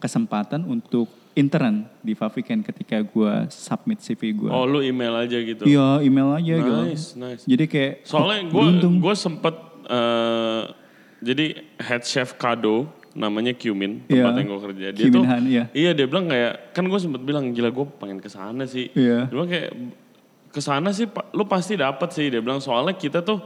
kesempatan 0.00 0.64
untuk 0.64 1.08
intern 1.36 1.86
di 2.02 2.12
Faviken 2.16 2.60
ketika 2.64 3.00
gue 3.00 3.32
submit 3.52 4.02
CV 4.02 4.34
gue. 4.34 4.50
Oh 4.50 4.66
lu 4.66 4.84
email 4.84 5.14
aja 5.14 5.38
gitu. 5.40 5.64
Iya 5.64 6.02
email 6.04 6.28
aja 6.36 6.54
gitu. 6.58 6.82
Nice, 6.84 7.06
nice. 7.16 7.42
Jadi 7.46 7.64
kayak 7.68 7.92
Soalnya 8.04 8.50
gue 8.50 8.66
gue 8.82 9.14
sempet 9.14 9.54
eh, 9.86 10.62
jadi 11.20 11.46
head 11.78 12.02
chef 12.02 12.34
Kado 12.40 12.88
namanya 13.14 13.52
Cumin 13.54 14.06
Iya. 14.06 14.26
tempat 14.26 14.32
yang 14.38 14.48
gue 14.48 14.60
kerja. 14.70 14.86
Dia 14.94 15.04
Cumin 15.06 15.14
tuh 15.14 15.24
Han, 15.26 15.42
iya. 15.46 15.64
dia 15.94 16.06
bilang 16.06 16.26
kayak 16.30 16.74
kan 16.74 16.84
gue 16.86 17.00
sempet 17.00 17.20
bilang 17.22 17.44
gila 17.54 17.70
gue 17.70 17.86
pengen 17.98 18.18
ke 18.18 18.30
sana 18.30 18.66
sih. 18.66 18.90
Iya. 18.94 19.30
Dia 19.30 19.34
bilang 19.34 19.50
kayak 19.50 19.70
ke 20.50 20.58
sana 20.58 20.90
sih 20.90 21.06
lu 21.30 21.46
pasti 21.46 21.78
dapat 21.78 22.10
sih 22.10 22.26
dia 22.26 22.42
bilang 22.42 22.58
soalnya 22.58 22.94
kita 22.94 23.22
tuh 23.22 23.38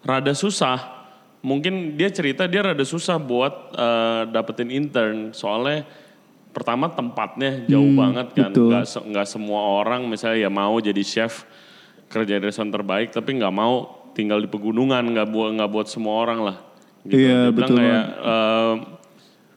rada 0.00 0.32
susah. 0.32 0.98
Mungkin 1.40 1.96
dia 1.96 2.12
cerita 2.12 2.44
dia 2.44 2.60
rada 2.60 2.84
susah 2.84 3.16
buat 3.16 3.72
eh, 3.72 4.22
dapetin 4.28 4.68
intern 4.68 5.32
soalnya 5.32 5.84
pertama 6.50 6.90
tempatnya 6.90 7.64
jauh 7.64 7.94
banget 7.94 8.34
kan 8.34 8.50
betul. 8.50 8.68
nggak 8.68 8.84
se- 8.84 9.04
nggak 9.06 9.26
semua 9.28 9.80
orang 9.80 10.02
misalnya 10.04 10.44
ya 10.44 10.50
mau 10.50 10.76
jadi 10.76 10.98
chef 11.00 11.46
kerja 12.10 12.36
di 12.36 12.42
restoran 12.42 12.74
terbaik 12.74 13.14
tapi 13.14 13.38
nggak 13.38 13.54
mau 13.54 13.86
tinggal 14.12 14.42
di 14.42 14.50
pegunungan 14.50 15.14
nggak 15.14 15.28
buat 15.30 15.50
nggak 15.54 15.70
buat 15.70 15.86
semua 15.86 16.26
orang 16.26 16.40
lah 16.42 16.56
gitu. 17.06 17.14
Dia 17.16 17.30
Iya, 17.46 17.54
bilang 17.54 17.70
betul 17.70 17.78
kayak 17.78 18.04
ehm, 18.18 18.76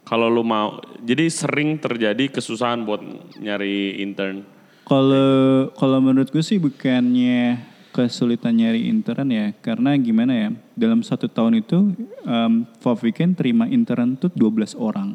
kalau 0.05 0.27
lu 0.29 0.43
mau 0.45 0.77
jadi 1.01 1.25
sering 1.27 1.81
terjadi 1.81 2.29
kesusahan 2.29 2.85
buat 2.85 3.01
nyari 3.41 3.99
intern 3.99 4.45
Kalau 4.83 5.31
kalau 5.73 5.99
menurut 5.99 6.27
gue 6.27 6.43
sih 6.43 6.59
bukannya 6.59 7.55
kesulitan 7.93 8.57
nyari 8.57 8.89
intern 8.89 9.29
ya, 9.29 9.53
karena 9.55 9.93
gimana 9.95 10.33
ya, 10.33 10.49
dalam 10.73 10.99
satu 10.99 11.29
tahun 11.29 11.61
itu 11.61 11.93
um, 12.21 12.65
Faviken 12.79 13.31
terima 13.31 13.63
intern 13.65 14.17
tuh 14.17 14.27
12 14.29 14.73
orang. 14.75 15.13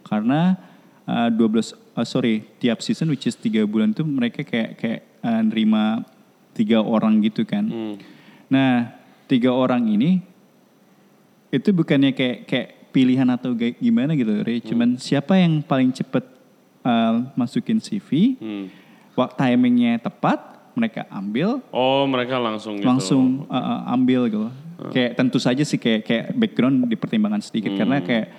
Karena 0.00 0.54
uh, 1.04 1.28
12, 1.28 1.74
uh, 1.92 2.06
sorry, 2.06 2.46
tiap 2.56 2.80
season 2.80 3.10
which 3.10 3.26
is 3.26 3.34
3 3.34 3.66
bulan 3.66 3.90
tuh 3.90 4.06
mereka 4.06 4.40
kayak 4.40 4.78
kayak 4.78 5.00
uh, 5.20 5.42
nerima 5.42 6.06
tiga 6.52 6.78
orang 6.78 7.18
gitu 7.20 7.42
kan. 7.42 7.66
Nah, 8.46 8.94
tiga 9.26 9.50
orang 9.50 9.84
ini 9.84 10.22
itu 11.50 11.68
bukannya 11.70 12.14
kayak 12.14 12.46
kayak 12.46 12.68
pilihan 12.90 13.26
atau 13.28 13.52
ga- 13.52 13.74
gimana 13.76 14.14
gitu, 14.14 14.30
Ray. 14.40 14.62
Cuman 14.64 14.96
siapa 14.96 15.34
yang 15.34 15.60
paling 15.60 15.90
cepet 15.90 16.24
uh, 16.82 17.26
masukin 17.34 17.78
CV, 17.78 18.38
Hmm. 18.38 18.66
Waktu 19.18 19.34
timingnya 19.36 19.98
tepat, 19.98 20.38
mereka 20.74 21.04
ambil, 21.10 21.58
oh 21.74 22.06
mereka 22.06 22.38
langsung 22.38 22.78
gitu 22.78 22.86
langsung 22.86 23.44
uh, 23.50 23.56
uh, 23.56 23.94
ambil 23.94 24.30
gitu. 24.30 24.48
Kayak 24.90 25.20
tentu 25.20 25.36
saja 25.36 25.60
sih 25.60 25.76
kayak 25.76 26.08
kayak 26.08 26.26
background 26.32 26.88
dipertimbangkan 26.88 27.44
sedikit 27.44 27.76
karena 27.76 28.00
kayak 28.00 28.32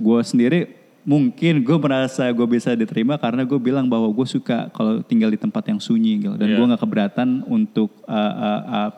gue 0.00 0.20
sendiri 0.24 0.60
mungkin 1.04 1.60
gue 1.60 1.76
merasa 1.76 2.28
gue 2.32 2.46
bisa 2.48 2.72
diterima 2.72 3.20
karena 3.20 3.44
gue 3.44 3.60
bilang 3.60 3.84
bahwa 3.88 4.08
gue 4.08 4.24
suka 4.24 4.72
kalau 4.72 5.04
tinggal 5.04 5.28
di 5.28 5.36
tempat 5.36 5.68
yang 5.68 5.80
sunyi 5.80 6.16
gitu 6.20 6.36
dan 6.36 6.48
Iya. 6.48 6.56
gue 6.56 6.66
nggak 6.72 6.80
keberatan 6.80 7.28
untuk 7.44 7.92
uh, 8.08 8.14
uh, 8.16 8.62
uh, 8.68 8.90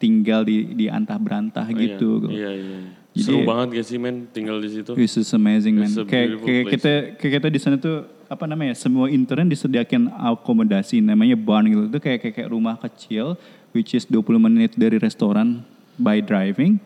tinggal 0.00 0.44
di 0.44 0.76
di 0.76 0.86
antah 0.88 1.16
berantah 1.16 1.68
gitu. 1.72 2.24
gitu. 2.24 2.28
Iya, 2.32 2.50
iya. 2.52 2.76
iya. 2.80 2.80
Jadi- 3.10 3.24
Seru 3.26 3.38
banget 3.42 3.80
gak 3.80 3.86
sih 3.90 3.98
men 3.98 4.30
tinggal 4.30 4.62
di 4.62 4.70
situ? 4.70 4.92
This 4.94 5.18
is 5.18 5.28
amazing 5.34 5.76
man. 5.76 5.90
Kayak 6.06 6.28
kita 6.70 6.92
kayak 7.18 7.32
kita 7.42 7.48
di 7.50 7.58
sana 7.58 7.76
tuh 7.76 8.06
apa 8.30 8.46
namanya? 8.46 8.78
Semua 8.78 9.10
intern 9.10 9.50
disediakan 9.50 10.06
akomodasi 10.14 11.02
namanya 11.02 11.34
barn 11.34 11.66
gitu. 11.66 11.82
Itu 11.90 11.98
kayak 11.98 12.18
kayak, 12.22 12.34
kayak 12.38 12.50
rumah 12.54 12.78
kecil 12.78 13.34
which 13.74 13.98
is 13.98 14.06
20 14.06 14.38
menit 14.38 14.78
dari 14.78 15.02
restoran 15.02 15.66
by 15.98 16.22
driving. 16.22 16.78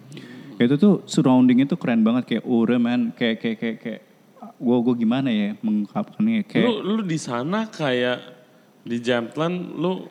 Itu 0.56 0.80
tuh 0.80 1.04
surrounding 1.04 1.68
itu 1.68 1.76
keren 1.76 2.00
banget 2.00 2.24
kayak 2.24 2.44
ure 2.48 2.80
man 2.80 3.12
kayak 3.12 3.44
kayak 3.44 3.56
kayak 3.60 3.76
kayak 3.84 4.00
gua 4.56 4.80
gua 4.80 4.94
gimana 4.96 5.28
ya 5.28 5.52
mengungkapkannya 5.60 6.48
kayak 6.48 6.64
Lu 6.64 6.80
lu 6.80 7.02
di 7.04 7.20
sana 7.20 7.68
kayak 7.68 8.24
di 8.80 8.96
Jamplan 9.04 9.76
lu 9.76 10.08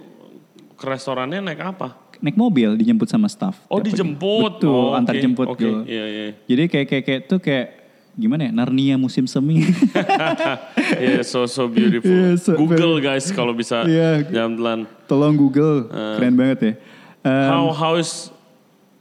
ke 0.77 0.85
restorannya 0.85 1.41
naik 1.41 1.63
apa? 1.65 2.03
naik 2.23 2.39
mobil 2.39 2.79
dijemput 2.79 3.11
sama 3.11 3.27
staff. 3.27 3.59
Oh 3.67 3.83
dijemput. 3.83 4.63
Betul, 4.63 4.71
oh, 4.71 4.95
antar 4.95 5.19
jemput 5.19 5.43
Oke, 5.51 5.59
gitu. 5.59 5.83
iya 5.83 6.05
iya. 6.07 6.25
Jadi 6.47 6.63
kayak 6.71 6.87
kayak 6.87 7.03
kayak 7.03 7.21
tuh 7.27 7.39
kayak 7.43 7.82
gimana 8.13 8.47
ya? 8.47 8.51
Narnia 8.53 8.95
musim 8.95 9.25
semi. 9.25 9.63
Iya, 10.93 11.25
so 11.25 11.45
so 11.49 11.65
beautiful. 11.65 12.09
Iya, 12.09 12.37
so 12.37 12.53
Google 12.53 13.01
guys 13.01 13.29
kalau 13.33 13.51
bisa 13.51 13.83
Iya. 13.85 14.23
Jamplan. 14.29 14.85
Tolong 15.09 15.33
Google, 15.35 15.89
keren 15.89 16.35
banget 16.37 16.59
ya. 16.61 16.73
Um, 17.23 17.47
How 17.49 17.63
how 17.71 17.93
is 17.95 18.29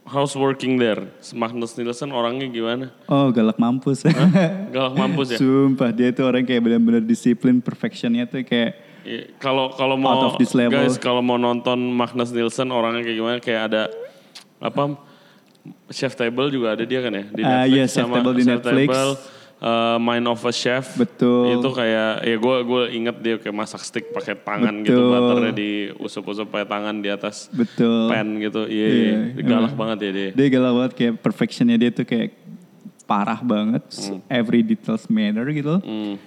how's 0.03 0.33
working 0.35 0.79
there? 0.79 1.11
Magnus 1.35 1.75
Nielsen 1.75 2.11
orangnya 2.11 2.47
gimana? 2.49 2.91
oh 3.07 3.29
galak 3.31 3.59
mampus. 3.59 4.03
Galak 4.75 4.93
mampus 4.95 5.35
ya? 5.35 5.37
Sumpah 5.39 5.91
dia 5.91 6.09
tuh 6.11 6.27
orang 6.27 6.43
kayak 6.43 6.61
benar-benar 6.63 7.03
disiplin 7.03 7.59
perfectionnya 7.59 8.25
tuh 8.27 8.43
kayak 8.43 8.93
Iya, 9.03 9.35
Kalau 9.35 9.75
kalau 9.75 9.99
mau 9.99 10.31
guys 10.71 10.95
kalau 10.95 11.19
mau 11.19 11.35
nonton 11.35 11.75
Magnus 11.75 12.31
Nielsen 12.31 12.71
orangnya 12.71 13.03
kayak 13.03 13.17
gimana? 13.19 13.37
Kayak 13.43 13.61
ada 13.67 13.83
apa? 14.63 14.95
Chef 15.89 16.11
Table 16.11 16.47
juga 16.49 16.75
ada 16.75 16.83
dia 16.83 16.99
kan 16.99 17.09
ya 17.09 17.23
di 17.25 17.41
Ah, 17.41 17.63
Netflix 17.63 17.71
iya, 17.71 17.83
Chef 17.87 18.07
Table 18.09 18.33
di 18.33 18.43
Netflix. 18.43 18.87
Table, 18.91 19.11
uh, 19.57 19.97
Mind 19.97 20.27
of 20.27 20.41
a 20.41 20.51
Chef. 20.51 20.85
Betul. 20.93 21.55
Itu 21.55 21.69
kayak 21.71 22.11
ya 22.21 22.35
gue 22.35 22.55
gue 22.61 22.81
inget 22.91 23.15
dia 23.17 23.35
kayak 23.37 23.55
masak 23.55 23.79
steak 23.79 24.11
pakai 24.11 24.35
tangan 24.35 24.83
gitu, 24.83 24.91
Betul. 24.91 25.07
butternya 25.09 25.53
diusap-usap 25.53 26.45
pakai 26.47 26.67
tangan 26.67 26.95
di 26.99 27.07
atas 27.07 27.47
betul. 27.49 28.11
pan 28.11 28.27
gitu. 28.37 28.67
Iya, 28.67 28.87
Iya, 28.87 29.15
iya. 29.33 29.41
galak 29.41 29.73
banget 29.73 29.97
ya 30.01 30.11
dia. 30.11 30.29
Dia 30.33 30.47
galak 30.49 30.73
banget 30.73 30.91
kayak 30.93 31.13
perfectionnya 31.17 31.77
dia 31.77 31.89
tuh 31.89 32.03
kayak 32.03 32.35
parah 33.03 33.39
banget. 33.39 33.83
Every 34.27 34.61
details 34.61 35.07
matter 35.07 35.47
gitu. 35.47 35.79
Hmm. 35.79 36.19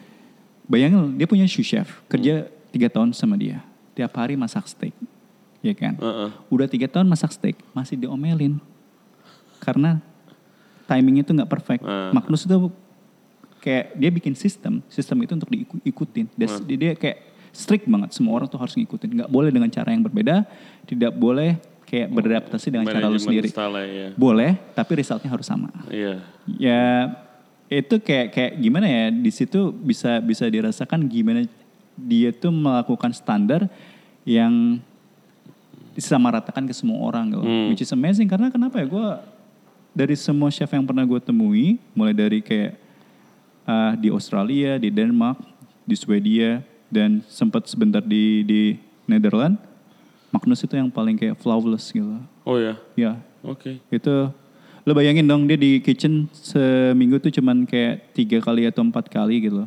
Bayangin 0.65 1.15
dia 1.15 1.29
punya 1.29 1.45
sous 1.45 1.63
chef 1.63 2.01
kerja 2.09 2.49
tiga 2.73 2.89
tahun 2.89 3.13
sama 3.13 3.37
dia. 3.37 3.61
Tiap 3.93 4.13
hari 4.13 4.37
masak 4.37 4.65
steak, 4.65 4.93
ya 5.61 5.73
kan? 5.73 5.97
Heeh. 5.97 6.29
Udah 6.49 6.65
tiga 6.67 6.85
tahun 6.85 7.05
masak 7.05 7.33
steak 7.33 7.57
masih 7.73 7.97
diomelin 7.97 8.61
karena 9.67 9.99
timingnya 10.87 11.27
tuh 11.27 11.35
nggak 11.35 11.51
perfect. 11.51 11.83
Ah. 11.83 12.15
Magnus 12.15 12.47
itu 12.47 12.71
kayak 13.59 13.99
dia 13.99 14.11
bikin 14.15 14.39
sistem, 14.39 14.79
sistem 14.87 15.19
itu 15.27 15.35
untuk 15.35 15.51
diikutin. 15.51 16.31
Dia, 16.39 16.47
Ah. 16.47 16.63
dia 16.63 16.93
kayak 16.95 17.19
strict 17.51 17.91
banget, 17.91 18.15
semua 18.15 18.39
orang 18.39 18.47
tuh 18.47 18.63
harus 18.63 18.79
ngikutin. 18.79 19.11
Nggak 19.19 19.31
boleh 19.33 19.51
dengan 19.51 19.67
cara 19.67 19.91
yang 19.91 20.07
berbeda, 20.07 20.47
tidak 20.87 21.11
boleh 21.19 21.59
kayak 21.83 22.11
beradaptasi 22.11 22.71
dengan 22.71 22.87
cara 22.87 23.07
lu 23.07 23.19
Manajemen 23.19 23.27
sendiri. 23.27 23.49
style 23.51 23.79
ya. 23.83 24.09
Boleh, 24.15 24.51
tapi 24.75 24.93
resultnya 24.95 25.31
harus 25.31 25.47
sama. 25.47 25.71
Iya. 25.91 26.23
Ya 26.47 26.83
itu 27.67 27.99
kayak 27.99 28.31
kayak 28.31 28.53
gimana 28.63 28.87
ya 28.87 29.05
di 29.11 29.31
situ 29.35 29.75
bisa 29.75 30.23
bisa 30.23 30.47
dirasakan 30.47 31.11
gimana 31.11 31.43
dia 31.99 32.31
tuh 32.31 32.55
melakukan 32.55 33.11
standar 33.11 33.67
yang 34.23 34.79
disamaratakan 35.97 36.69
ke 36.69 36.75
semua 36.77 37.01
orang 37.03 37.33
gitu. 37.33 37.43
Hmm. 37.43 37.67
Which 37.73 37.83
is 37.83 37.91
amazing 37.91 38.29
karena 38.29 38.53
kenapa 38.53 38.79
ya 38.79 38.87
gue 38.87 39.07
dari 39.97 40.13
semua 40.13 40.53
chef 40.53 40.69
yang 40.69 40.85
pernah 40.85 41.01
gue 41.03 41.17
temui 41.17 41.81
mulai 41.97 42.13
dari 42.13 42.45
kayak 42.45 42.77
ah, 43.65 43.97
di 43.97 44.13
Australia, 44.13 44.77
di 44.77 44.93
Denmark, 44.93 45.41
di 45.89 45.97
Swedia 45.97 46.61
dan 46.93 47.25
sempat 47.27 47.65
sebentar 47.65 48.05
di 48.05 48.45
di 48.45 48.61
Netherlands, 49.09 49.57
Magnus 50.29 50.61
itu 50.61 50.77
yang 50.77 50.93
paling 50.93 51.17
kayak 51.17 51.41
flawless 51.41 51.89
gitu. 51.91 52.21
Oh 52.45 52.61
ya. 52.61 52.77
Ya, 52.93 53.17
Oke. 53.41 53.81
itu 53.89 54.15
lo 54.87 54.93
bayangin 54.93 55.27
dong 55.27 55.49
dia 55.49 55.57
di 55.57 55.81
kitchen 55.81 56.29
seminggu 56.31 57.19
tuh 57.19 57.33
cuman 57.33 57.65
kayak 57.67 58.13
tiga 58.13 58.39
kali 58.39 58.69
atau 58.69 58.85
empat 58.85 59.09
kali 59.09 59.49
gitu. 59.49 59.65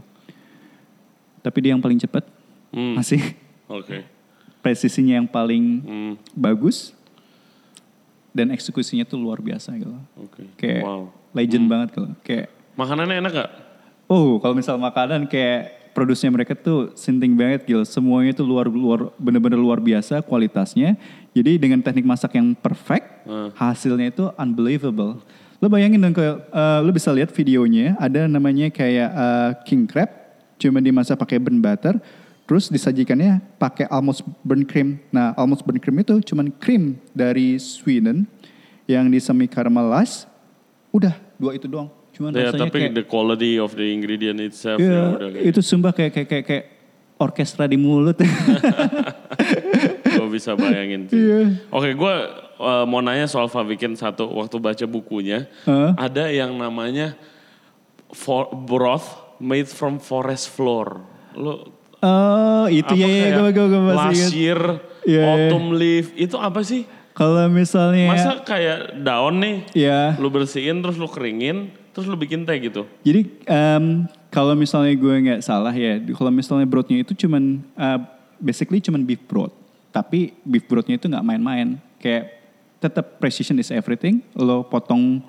Tapi 1.42 1.58
dia 1.60 1.74
yang 1.74 1.82
paling 1.82 1.98
cepat 1.98 2.24
Hmm. 2.70 2.94
masih 2.94 3.18
Oke. 3.66 4.06
presisinya 4.62 5.18
yang 5.18 5.26
paling 5.26 5.82
Hmm. 5.82 6.14
bagus 6.38 6.94
dan 8.32 8.50
eksekusinya 8.50 9.04
tuh 9.04 9.18
luar 9.18 9.40
biasa 9.40 9.74
gitu. 9.76 9.94
Oke. 10.16 10.46
Kayak 10.56 10.84
Wow. 10.84 11.04
legend 11.34 11.66
banget 11.66 11.88
gitu. 11.92 12.08
Kayak 12.22 12.48
Makanannya 12.74 13.16
enak 13.20 13.32
gak? 13.34 13.52
oh 14.08 14.40
kalau 14.40 14.56
misal 14.56 14.76
makanan 14.76 15.28
kayak 15.28 15.78
produsnya 15.92 16.32
mereka 16.32 16.54
tuh 16.54 16.94
sinting 16.96 17.34
banget 17.34 17.66
gitu. 17.66 17.82
Semuanya 17.84 18.32
tuh 18.32 18.46
luar 18.46 18.66
luar 18.66 19.12
bener-bener 19.18 19.60
luar 19.60 19.78
biasa 19.78 20.22
kualitasnya. 20.22 20.96
Jadi 21.30 21.58
dengan 21.58 21.80
teknik 21.80 22.04
masak 22.04 22.34
yang 22.34 22.54
perfect, 22.54 23.06
Hmm. 23.28 23.54
hasilnya 23.54 24.10
itu 24.10 24.26
unbelievable. 24.34 25.22
Lo 25.60 25.68
bayangin 25.68 26.00
dong 26.00 26.16
kayak 26.16 26.48
eh, 26.48 26.80
lo 26.80 26.90
bisa 26.90 27.12
lihat 27.12 27.30
videonya 27.30 27.94
ada 28.00 28.26
namanya 28.26 28.70
kayak 28.70 29.10
eh, 29.12 29.50
king 29.64 29.84
crab 29.86 30.08
cuma 30.56 30.80
dimasak 30.80 31.16
pakai 31.16 31.38
burnt 31.38 31.60
butter 31.60 31.96
terus 32.50 32.66
disajikannya 32.74 33.46
pakai 33.62 33.86
almost 33.94 34.26
burnt 34.42 34.66
cream. 34.66 34.98
Nah, 35.14 35.38
almost 35.38 35.62
burnt 35.62 35.78
cream 35.78 36.02
itu 36.02 36.18
cuman 36.34 36.50
cream 36.58 36.98
dari 37.14 37.62
Sweden 37.62 38.26
yang 38.90 39.06
di 39.06 39.22
semi 39.22 39.46
caramelize. 39.46 40.26
Udah, 40.90 41.14
dua 41.38 41.54
itu 41.54 41.70
doang. 41.70 41.94
Cuman 42.10 42.34
Ya, 42.34 42.50
rasanya 42.50 42.66
tapi 42.66 42.90
kayak 42.90 42.98
the 42.98 43.06
quality 43.06 43.62
of 43.62 43.78
the 43.78 43.86
ingredient 43.86 44.42
itself 44.42 44.82
Iya, 44.82 44.90
ya 44.90 45.04
udah 45.14 45.30
kayak 45.30 45.46
itu 45.46 45.60
sumpah 45.62 45.94
kayak 45.94 46.12
kayak 46.18 46.28
kayak, 46.28 46.46
kayak 46.50 46.66
orkestra 47.22 47.70
di 47.70 47.78
mulut. 47.78 48.18
gue 50.18 50.28
bisa 50.34 50.58
bayangin 50.58 51.06
sih. 51.06 51.22
Iya. 51.22 51.54
Oke, 51.70 51.94
gue 51.94 52.16
uh, 52.58 52.86
mau 52.90 53.06
nanya 53.06 53.30
soal 53.30 53.46
Fabikin 53.46 53.94
satu. 53.94 54.26
Waktu 54.26 54.58
baca 54.58 54.86
bukunya, 54.90 55.46
Hah? 55.70 55.94
ada 55.94 56.34
yang 56.34 56.58
namanya 56.58 57.14
for, 58.10 58.50
broth 58.50 59.38
made 59.38 59.70
from 59.70 60.02
forest 60.02 60.50
floor. 60.50 61.06
Lo 61.38 61.79
oh, 62.02 62.66
itu 62.68 62.94
ya, 62.94 63.08
ya 63.08 63.28
gue 63.36 63.50
gue 63.50 63.66
gue 63.68 63.82
masih 63.82 64.28
Iya, 64.30 64.56
iya. 65.06 65.24
autumn 65.26 65.76
leaf, 65.76 66.12
itu 66.14 66.36
apa 66.36 66.62
sih? 66.62 66.84
Kalau 67.12 67.48
misalnya 67.48 68.08
Masa 68.08 68.40
kayak 68.40 68.96
daun 69.00 69.40
nih, 69.40 69.56
ya. 69.76 70.16
lu 70.16 70.28
bersihin 70.28 70.80
terus 70.80 70.96
lu 70.96 71.06
keringin, 71.06 71.68
terus 71.92 72.08
lu 72.08 72.16
bikin 72.16 72.48
teh 72.48 72.56
gitu. 72.58 72.88
Jadi 73.04 73.28
em, 73.44 74.08
kalau 74.30 74.56
misalnya 74.56 74.96
gue 74.96 75.16
nggak 75.28 75.42
salah 75.42 75.72
ya, 75.72 76.00
kalau 76.14 76.32
misalnya 76.32 76.64
brothnya 76.64 77.04
itu 77.04 77.12
cuman 77.18 77.60
eh, 77.76 78.00
basically 78.40 78.80
cuman 78.80 79.04
beef 79.04 79.20
broth, 79.26 79.52
tapi 79.92 80.32
beef 80.42 80.64
brothnya 80.64 80.96
itu 80.96 81.12
nggak 81.12 81.26
main-main. 81.26 81.76
Kayak 82.00 82.40
tetap 82.80 83.20
precision 83.20 83.60
is 83.60 83.68
everything. 83.68 84.24
Lo 84.32 84.64
potong 84.64 85.20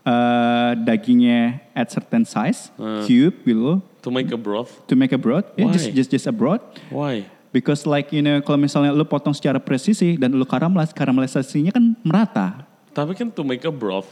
eh, 0.00 0.70
dagingnya 0.76 1.60
at 1.72 1.88
certain 1.88 2.24
size, 2.24 2.68
Hmm. 2.76 3.04
cube 3.04 3.36
gitu 3.44 3.80
To 4.00 4.08
make 4.08 4.32
a 4.32 4.40
broth. 4.40 4.72
to 4.88 4.94
make 4.96 5.12
a 5.12 5.20
broth. 5.20 5.44
Ya, 5.54 5.68
Why? 5.68 5.72
just 5.76 5.92
just 5.92 6.08
just 6.08 6.26
a 6.26 6.32
broth. 6.32 6.64
Why? 6.88 7.28
Because 7.50 7.84
like 7.84 8.10
you 8.10 8.22
know, 8.22 8.40
kalau 8.40 8.56
misalnya 8.56 8.94
lo 8.94 9.04
potong 9.04 9.34
secara 9.34 9.58
presisi 9.58 10.14
dan 10.14 10.32
lo 10.32 10.46
karamelize, 10.46 10.94
karamelisasinya 10.94 11.74
kan 11.74 11.84
merata. 12.00 12.64
Tapi 12.90 13.12
kan 13.12 13.28
to 13.28 13.42
make 13.42 13.60
a 13.62 13.70
broth. 13.70 14.08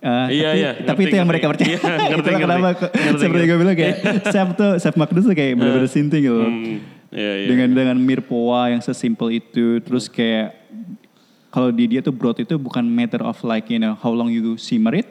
Uh, 0.00 0.32
Iya, 0.32 0.48
tapi, 0.48 0.56
iya, 0.56 0.70
tapi 0.80 1.00
ngerti, 1.04 1.04
itu 1.04 1.14
yang 1.14 1.28
ngerti. 1.28 1.32
mereka 1.36 1.46
percaya. 1.52 1.68
Iya, 1.70 1.76
ngerti, 1.76 2.00
Itulah 2.08 2.20
ngerti. 2.24 2.40
kenapa 2.40 2.68
Ngerti, 2.88 3.20
seperti 3.20 3.44
gue 3.44 3.58
bilang 3.60 3.76
kayak 3.76 3.96
chef 4.32 4.48
tuh 4.56 4.70
chef 4.80 4.94
Magnus 4.96 5.24
tuh 5.24 5.36
kayak 5.36 5.52
bener-bener 5.54 5.90
sinting 5.92 6.22
gitu. 6.24 6.40
Hmm, 6.40 6.76
iya, 7.12 7.32
iya. 7.36 7.46
Dengan 7.52 7.68
dengan 7.76 7.96
mirpoa 7.96 8.72
yang 8.72 8.80
sesimpel 8.80 9.28
itu, 9.36 9.80
terus 9.84 10.08
kayak 10.08 10.56
kalau 11.48 11.68
di 11.68 11.84
dia 11.86 12.00
tuh 12.00 12.12
broth 12.12 12.40
itu 12.40 12.56
bukan 12.56 12.80
matter 12.82 13.20
of 13.20 13.36
like 13.44 13.68
you 13.68 13.76
know 13.76 13.92
how 13.94 14.08
long 14.08 14.32
you 14.32 14.56
simmer 14.56 14.96
it, 14.96 15.06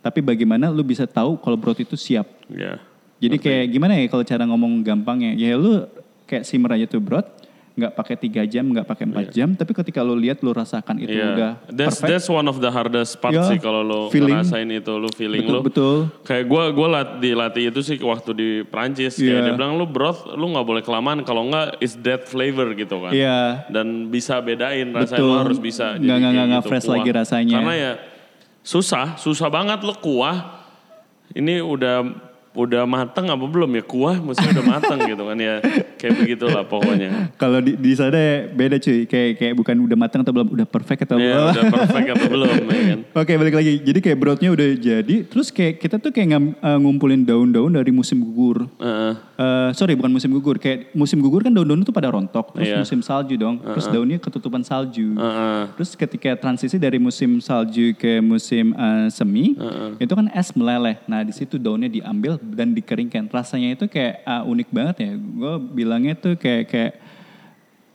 tapi 0.00 0.18
bagaimana 0.18 0.72
lu 0.72 0.80
bisa 0.80 1.04
tahu 1.04 1.36
kalau 1.36 1.54
broth 1.54 1.78
itu 1.78 1.94
siap. 1.94 2.24
Iya. 2.48 2.80
Jadi 3.22 3.36
kayak 3.38 3.64
gimana 3.70 3.94
ya 3.94 4.06
kalau 4.06 4.24
cara 4.24 4.42
ngomong 4.42 4.82
gampangnya? 4.82 5.32
Ya 5.32 5.54
lu 5.54 5.86
kayak 6.26 6.42
simmer 6.42 6.74
aja 6.74 6.86
tuh 6.86 6.98
broth, 6.98 7.28
nggak 7.72 7.92
pakai 7.94 8.16
tiga 8.18 8.42
jam, 8.44 8.66
nggak 8.66 8.82
pakai 8.82 9.04
empat 9.06 9.30
jam, 9.30 9.54
tapi 9.54 9.72
ketika 9.72 10.00
lu 10.00 10.12
lihat 10.12 10.40
lu 10.40 10.50
rasakan 10.50 10.98
itu 10.98 11.08
Iya. 11.08 11.26
udah 11.30 11.52
That's 11.68 11.96
perfect. 11.96 12.10
that's 12.10 12.28
one 12.28 12.44
of 12.44 12.58
the 12.58 12.68
hardest 12.68 13.16
part 13.16 13.30
Ya, 13.30 13.46
sih 13.46 13.56
kalau 13.56 13.80
lo 13.80 14.00
feeling. 14.08 14.34
ngerasain 14.34 14.68
itu 14.68 14.92
lo 14.92 15.08
feeling 15.08 15.40
betul 15.40 15.54
lo. 15.54 15.60
betul. 15.62 15.96
Kayak 16.22 16.44
gue 16.46 16.62
gue 16.72 16.88
lat, 16.90 17.08
dilatih 17.16 17.64
itu 17.68 17.80
sih 17.80 17.96
waktu 17.98 18.30
di 18.32 18.48
Prancis 18.62 19.14
kayak 19.14 19.24
Iya. 19.24 19.44
dia 19.46 19.54
bilang 19.54 19.76
lu 19.76 19.86
broth 19.86 20.26
lu 20.28 20.50
nggak 20.50 20.66
boleh 20.66 20.82
kelamaan 20.82 21.22
kalau 21.22 21.46
nggak 21.46 21.78
is 21.78 21.94
dead 21.94 22.20
flavor 22.22 22.74
gitu 22.74 22.98
kan. 22.98 23.12
Iya. 23.12 23.64
Dan 23.68 24.08
bisa 24.08 24.36
bedain 24.38 24.90
rasanya 24.90 25.22
lo 25.22 25.36
harus 25.38 25.56
bisa. 25.56 25.94
Nggak- 25.94 26.02
jadi 26.02 26.10
nggak- 26.18 26.32
kayak 26.34 26.46
nggak 26.50 26.64
fresh 26.66 26.88
lagi 26.88 27.10
rasanya. 27.10 27.56
Karena 27.56 27.74
ya 27.74 27.92
susah 28.60 29.06
susah 29.16 29.46
banget 29.46 29.80
lo 29.80 29.94
kuah. 29.94 30.60
Ini 31.30 31.64
udah 31.64 32.04
udah 32.52 32.84
mateng 32.84 33.32
apa 33.32 33.44
belum 33.48 33.70
ya 33.80 33.84
kuah 33.84 34.20
mesti 34.20 34.44
udah 34.44 34.64
mateng 34.68 34.98
gitu 35.10 35.24
kan 35.24 35.38
ya 35.40 35.54
kayak 35.96 36.14
begitulah 36.20 36.64
pokoknya 36.68 37.32
Kalau 37.40 37.64
di, 37.64 37.80
di 37.80 37.92
sana 37.96 38.44
beda 38.44 38.76
cuy, 38.76 39.08
kayak 39.08 39.30
kayak 39.40 39.54
bukan 39.56 39.76
udah 39.88 39.96
matang 39.96 40.20
atau 40.20 40.36
belum, 40.36 40.48
udah 40.52 40.66
perfect 40.68 41.08
atau 41.08 41.16
ya 41.16 41.32
belum. 41.32 41.48
udah 41.48 41.64
perfect 41.72 42.08
atau 42.12 42.26
belum 42.28 42.54
ya 42.68 42.80
kan 42.92 42.98
Oke 43.22 43.32
balik 43.36 43.54
lagi, 43.56 43.72
jadi 43.80 43.98
kayak 44.00 44.18
broadnya 44.20 44.50
udah 44.52 44.68
jadi, 44.76 45.16
terus 45.24 45.48
kayak 45.48 45.80
kita 45.80 45.96
tuh 45.96 46.12
kayak 46.12 46.28
eh, 46.32 46.78
ngumpulin 46.80 47.24
daun-daun 47.24 47.72
dari 47.72 47.92
musim 47.92 48.20
gugur. 48.20 48.68
Heeh. 48.80 49.12
Eh, 49.36 49.70
sorry 49.72 49.92
bukan 49.96 50.12
musim 50.12 50.32
gugur, 50.32 50.56
kayak 50.56 50.92
musim 50.92 51.20
gugur 51.20 51.44
kan 51.44 51.52
daun-daun 51.52 51.80
itu 51.80 51.92
pada 51.92 52.08
rontok, 52.08 52.52
terus 52.56 52.68
Iya. 52.68 52.78
musim 52.80 53.00
salju 53.00 53.34
dong, 53.36 53.60
terus 53.60 53.86
daunnya 53.88 54.18
ketutupan 54.18 54.64
salju. 54.64 55.12
Heeh. 55.14 55.60
Terus 55.76 55.90
ketika 55.94 56.30
transisi 56.36 56.76
dari 56.76 56.96
musim 56.98 57.38
salju 57.38 57.92
ke 57.94 58.18
musim 58.18 58.72
eh, 58.74 59.06
semi, 59.08 59.56
itu 60.00 60.12
kan 60.12 60.26
es 60.32 60.52
meleleh. 60.52 60.98
Nah 61.06 61.22
di 61.22 61.32
situ 61.32 61.56
daunnya 61.56 61.86
diambil 61.86 62.41
dan 62.42 62.74
dikeringkan. 62.74 63.30
Rasanya 63.30 63.78
itu 63.78 63.86
kayak 63.86 64.26
ah, 64.26 64.42
unik 64.42 64.68
banget 64.74 64.96
ya. 65.06 65.12
Gue 65.16 65.54
bilangnya 65.62 66.18
tuh 66.18 66.34
kayak 66.34 66.64
kayak 66.66 66.92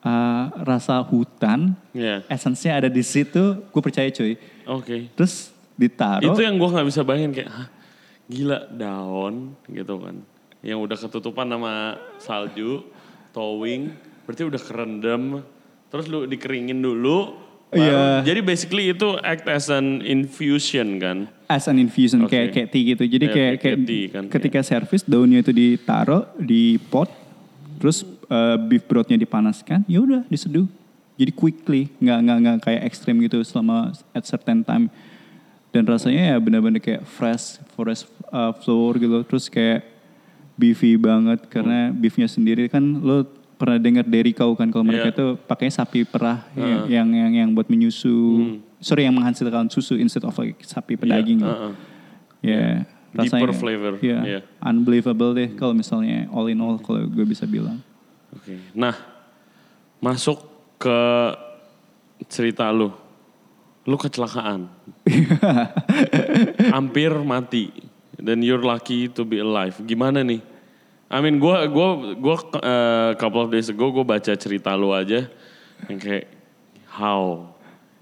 ah, 0.02 0.56
rasa 0.64 1.04
hutan, 1.04 1.76
ya 1.92 2.24
esensinya 2.32 2.80
ada 2.80 2.90
di 2.90 3.04
situ. 3.04 3.60
Gue 3.70 3.82
percaya 3.84 4.08
cuy. 4.08 4.40
oke 4.64 5.12
Terus 5.16 5.52
ditaruh. 5.78 6.34
itu 6.34 6.42
yang 6.42 6.58
gue 6.58 6.70
nggak 6.74 6.88
bisa 6.90 7.06
bayangin 7.06 7.32
kayak 7.38 7.52
Hah, 7.54 7.68
gila 8.28 8.60
daun 8.74 9.54
gitu 9.70 9.96
kan 10.02 10.16
yang 10.66 10.82
udah 10.82 10.98
ketutupan 10.98 11.48
sama 11.48 11.96
salju 12.18 12.82
towing 13.32 13.94
berarti 14.26 14.44
udah 14.44 14.60
kerendam 14.60 15.46
terus 15.88 16.10
lu 16.10 16.26
dikeringin 16.26 16.82
dulu 16.82 17.47
Iya. 17.68 18.24
jadi 18.24 18.40
basically 18.40 18.96
itu 18.96 19.20
act 19.28 19.44
as 19.52 19.68
an 19.68 20.00
infusion 20.00 21.04
kan 21.04 21.28
as 21.48 21.66
an 21.72 21.80
infusion 21.80 22.28
Oke. 22.28 22.36
kayak 22.36 22.48
kayak 22.54 22.68
tea 22.70 22.84
gitu. 22.94 23.04
Jadi 23.08 23.26
Ya, 23.26 23.34
kayak 23.34 23.54
kayak 23.58 23.62
kayak 23.64 23.88
tea 23.88 24.06
kan, 24.12 24.24
ketika 24.28 24.60
servis 24.62 25.02
daunnya 25.08 25.40
itu 25.40 25.56
ditaruh 25.56 26.28
di 26.38 26.76
pot, 26.92 27.08
terus 27.80 28.04
uh, 28.28 28.60
beef 28.60 28.84
brothnya 28.86 29.16
dipanaskan, 29.16 29.88
ya 29.88 30.04
udah 30.04 30.28
diseduh. 30.28 30.68
Jadi 31.18 31.32
quickly, 31.34 31.90
nggak 31.98 32.20
nggak 32.22 32.38
nggak 32.44 32.58
kayak 32.62 32.82
ekstrim 32.86 33.18
gitu 33.26 33.42
selama 33.42 33.96
at 34.14 34.24
certain 34.28 34.62
time. 34.62 34.92
Dan 35.74 35.84
rasanya 35.88 36.36
ya 36.36 36.38
benar-benar 36.38 36.84
kayak 36.84 37.04
fresh 37.08 37.58
forest 37.74 38.06
uh, 38.30 38.54
flour 38.54 39.02
gitu. 39.02 39.24
Terus 39.26 39.50
kayak 39.50 39.82
beefy 40.60 40.98
banget 41.00 41.48
karena 41.50 41.94
beefnya 41.94 42.30
sendiri 42.30 42.70
kan 42.70 42.82
lo 43.02 43.26
pernah 43.58 43.82
dengar 43.82 44.06
dairy 44.06 44.32
cow 44.32 44.54
kan 44.54 44.70
kalau 44.70 44.86
mereka 44.86 45.10
Iya. 45.10 45.16
itu 45.18 45.26
pakainya 45.44 45.74
sapi 45.74 46.06
perah 46.06 46.46
yang, 46.54 46.86
yang 46.88 47.08
yang 47.10 47.32
yang 47.34 47.50
buat 47.52 47.66
menyusu. 47.68 48.14
Sorry 48.78 49.10
yang 49.10 49.18
menghasilkan 49.18 49.68
susu 49.68 49.98
instead 49.98 50.22
of 50.22 50.38
like 50.38 50.62
sapi 50.62 50.94
pedaging. 50.94 51.42
gitu. 51.42 51.50
heeh. 51.50 51.74
Ya, 52.46 52.86
Deeper 53.18 53.50
rasanya 53.50 53.58
flavor, 53.58 53.94
ya, 53.98 54.20
iya. 54.22 54.40
unbelievable 54.62 55.34
deh 55.34 55.50
kalau 55.58 55.74
misalnya 55.74 56.30
all 56.30 56.46
in 56.46 56.62
all 56.62 56.78
kalau 56.78 57.02
gue 57.02 57.26
bisa 57.26 57.50
bilang. 57.50 57.82
Oke. 58.30 58.62
Nah, 58.78 58.94
masuk 59.98 60.38
ke 60.78 61.00
cerita 62.30 62.70
lu. 62.70 62.94
Lu 63.90 63.98
kecelakaan. 63.98 64.70
Hampir 66.76 67.10
mati. 67.24 67.72
Dan 68.18 68.42
you're 68.42 68.62
lucky 68.62 69.10
to 69.10 69.26
be 69.26 69.40
alive. 69.40 69.78
Gimana 69.82 70.22
nih? 70.22 70.42
I 71.08 71.24
mean, 71.24 71.40
gua 71.40 71.64
gua 71.68 71.88
gua 72.16 72.36
uh, 72.60 73.12
couple 73.16 73.42
of 73.42 73.50
days 73.50 73.72
ago 73.72 73.88
gua 73.90 74.04
baca 74.04 74.36
cerita 74.36 74.76
lu 74.76 74.92
aja 74.92 75.32
yang 75.88 75.98
kayak 75.98 76.28
how 76.90 77.48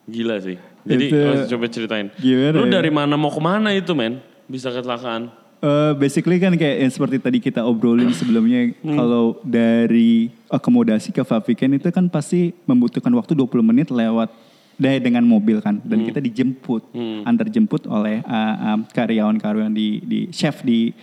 gila 0.06 0.42
sih. 0.42 0.58
Jadi 0.86 1.06
Itu- 1.10 1.50
coba 1.54 1.66
ceritain. 1.70 2.08
Gimana 2.16 2.58
Lu 2.58 2.66
ya? 2.66 2.78
dari 2.78 2.90
mana 2.90 3.14
mau 3.14 3.30
ke 3.30 3.42
mana 3.42 3.74
itu 3.74 3.94
men? 3.94 4.22
Bisa 4.46 4.70
kecelakaan. 4.70 5.30
Eh, 5.58 5.94
basically 5.98 6.38
kan 6.38 6.54
kayak 6.54 6.78
yang 6.78 6.94
seperti 6.94 7.18
tadi 7.18 7.38
kita 7.42 7.66
obrolin 7.66 8.14
sebelumnya 8.14 8.70
Hmm. 8.86 8.94
kalau 8.94 9.26
dari 9.42 10.30
akomodasi 10.46 11.10
ke 11.10 11.26
Faviken 11.26 11.74
itu 11.74 11.90
kan 11.90 12.06
pasti 12.06 12.54
membutuhkan 12.66 13.10
waktu 13.14 13.34
20 13.34 13.66
menit 13.66 13.90
lewat 13.90 14.30
dari 14.78 15.02
dengan 15.02 15.26
mobil 15.26 15.62
kan 15.66 15.82
dan 15.82 16.02
Hmm. 16.02 16.08
kita 16.10 16.22
dijemput 16.22 16.86
antar 17.26 17.50
jemput 17.50 17.90
oleh 17.90 18.22
uh, 18.22 18.78
um, 18.78 18.80
karyawan-karyawan 18.86 19.74
di 19.74 20.02
di 20.02 20.20
chef 20.30 20.62
di 20.62 20.94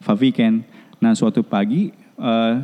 Faviken. 0.00 0.64
Nah 0.98 1.12
suatu 1.12 1.40
pagi 1.40 1.90
eh, 2.16 2.54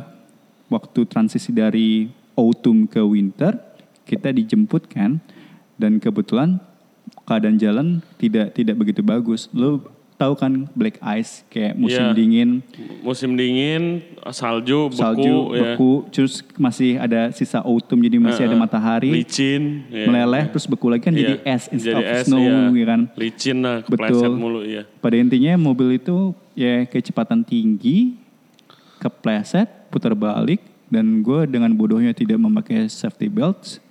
waktu 0.67 1.05
transisi 1.05 1.49
dari 1.49 2.09
autumn 2.33 2.85
ke 2.85 2.99
winter 2.99 3.53
kita 4.03 4.29
dijemput 4.29 4.89
kan 4.89 5.21
dan 5.77 5.97
kebetulan 5.97 6.57
keadaan 7.23 7.55
jalan 7.55 7.87
tidak 8.17 8.51
tidak 8.51 8.75
begitu 8.75 8.99
bagus. 8.99 9.47
Lo 9.53 9.79
tahu 10.13 10.37
kan 10.37 10.69
black 10.71 11.01
ice 11.17 11.43
kayak 11.49 11.73
musim 11.75 11.99
Iya. 11.99 12.15
dingin, 12.15 12.49
Musim 13.01 13.33
dingin, 13.33 13.99
salju, 14.29 14.87
beku, 14.87 14.95
salju, 14.95 15.35
ya. 15.51 15.61
beku, 15.75 15.91
terus 16.13 16.39
masih 16.55 16.95
ada 16.95 17.33
sisa 17.33 17.59
autumn 17.59 17.99
jadi 17.99 18.21
masih 18.21 18.45
ada 18.45 18.53
Heeh. 18.55 18.61
matahari, 18.61 19.09
licin, 19.11 19.83
ya. 19.89 20.05
meleleh 20.07 20.47
terus 20.47 20.63
beku 20.63 20.87
lagi 20.87 21.03
kan 21.03 21.11
jadi 21.11 21.41
Iya, 21.41 21.57
es 21.57 21.63
instead 21.67 21.97
jadi 21.97 22.03
of 22.05 22.13
es, 22.13 22.25
snow 22.29 22.39
iya. 22.39 22.71
ya 22.71 22.85
kan. 22.87 23.01
Licin 23.19 23.57
lah, 23.59 23.77
kepleset 23.83 24.15
Betul. 24.21 24.33
mulu 24.37 24.61
ya. 24.63 24.83
Pada 25.01 25.15
intinya 25.17 25.53
mobil 25.57 25.97
itu 25.97 26.31
ya 26.53 26.85
kecepatan 26.87 27.41
tinggi, 27.43 28.15
kepleset, 29.03 29.67
putar 29.91 30.15
balik, 30.15 30.63
dan 30.87 31.19
gue 31.19 31.43
dengan 31.43 31.75
bodohnya 31.75 32.15
tidak 32.15 32.39
memakai 32.39 32.87
safety 32.87 33.27
belt, 33.27 33.83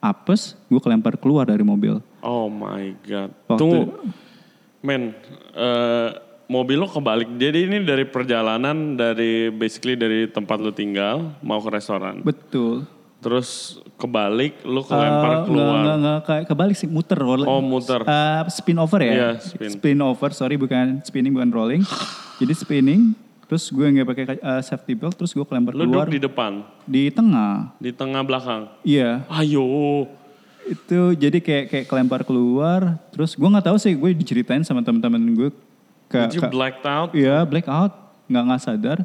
apes, 0.00 0.56
gue 0.66 0.80
kelempar 0.80 1.20
keluar 1.20 1.44
dari 1.44 1.60
mobil. 1.60 2.00
Oh 2.24 2.48
my 2.48 2.96
god. 3.04 3.28
Waktu- 3.44 3.60
Tunggu, 3.60 3.82
men, 4.80 5.12
eh, 5.52 6.08
mobil 6.48 6.76
lo 6.76 6.88
kebalik. 6.88 7.28
Jadi 7.36 7.68
ini 7.68 7.84
dari 7.84 8.04
perjalanan 8.04 8.96
dari 8.96 9.48
basically 9.48 9.96
dari 9.96 10.28
tempat 10.28 10.60
lo 10.60 10.72
tinggal 10.72 11.36
mau 11.40 11.60
ke 11.60 11.68
restoran. 11.72 12.20
Betul. 12.20 12.84
Terus 13.24 13.80
kebalik, 13.96 14.60
lo 14.68 14.84
kelempar 14.84 15.48
keluar. 15.48 15.64
Nggak, 15.64 15.80
nggak, 15.80 15.96
nggak, 15.96 16.18
kayak 16.28 16.44
kebalik 16.44 16.76
sih, 16.76 16.84
muter. 16.84 17.16
Oh, 17.24 17.64
muter. 17.64 18.04
Eh, 18.04 18.40
spin 18.52 18.76
over 18.76 19.00
ya? 19.00 19.12
Iya, 19.16 19.30
spin. 19.40 19.96
over, 20.04 20.36
sorry 20.36 20.60
bukan 20.60 21.00
spinning, 21.00 21.32
bukan 21.32 21.48
rolling. 21.48 21.82
Jadi 22.44 22.52
spinning, 22.52 23.16
terus 23.44 23.68
gue 23.68 23.84
nggak 23.84 24.06
pakai 24.06 24.24
eh, 24.34 24.62
safety 24.62 24.92
belt, 24.92 25.14
terus 25.14 25.30
gue 25.30 25.42
kelempar 25.42 25.72
keluar 25.72 26.04
duduk 26.04 26.12
di 26.12 26.20
depan, 26.20 26.52
di 26.84 27.02
tengah. 27.08 27.72
di 27.76 27.90
tengah 27.90 28.22
belakang. 28.22 28.62
Iya, 28.82 29.22
Ayo. 29.28 29.64
itu 30.64 31.12
jadi 31.12 31.38
kayak 31.38 31.64
kayak 31.68 31.86
kelempar 31.86 32.24
keluar. 32.24 32.96
Terus 33.12 33.32
gue 33.32 33.44
nggak 33.44 33.66
tahu 33.66 33.76
sih, 33.76 33.92
gue 33.92 34.10
diceritain 34.12 34.64
sama 34.64 34.80
teman-teman 34.80 35.20
gue 35.30 35.48
ke, 36.06 36.18
Did 36.24 36.36
you 36.36 36.42
ke- 36.42 36.48
blacked 36.48 36.84
out? 36.84 37.12
Iya, 37.12 37.44
black 37.44 37.68
out, 37.68 37.92
nggak 38.26 38.44
nggak 38.48 38.62
sadar, 38.62 38.98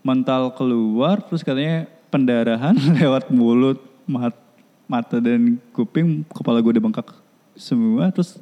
mental 0.00 0.48
keluar, 0.52 1.20
terus 1.20 1.44
katanya 1.44 1.84
pendarahan 2.08 2.72
lewat 2.98 3.28
mulut, 3.28 3.76
mat- 4.04 4.48
mata 4.88 5.20
dan 5.20 5.60
kuping, 5.70 6.24
kepala 6.26 6.58
gue 6.58 6.72
udah 6.74 6.82
bengkak 6.82 7.08
semua, 7.52 8.08
terus 8.08 8.40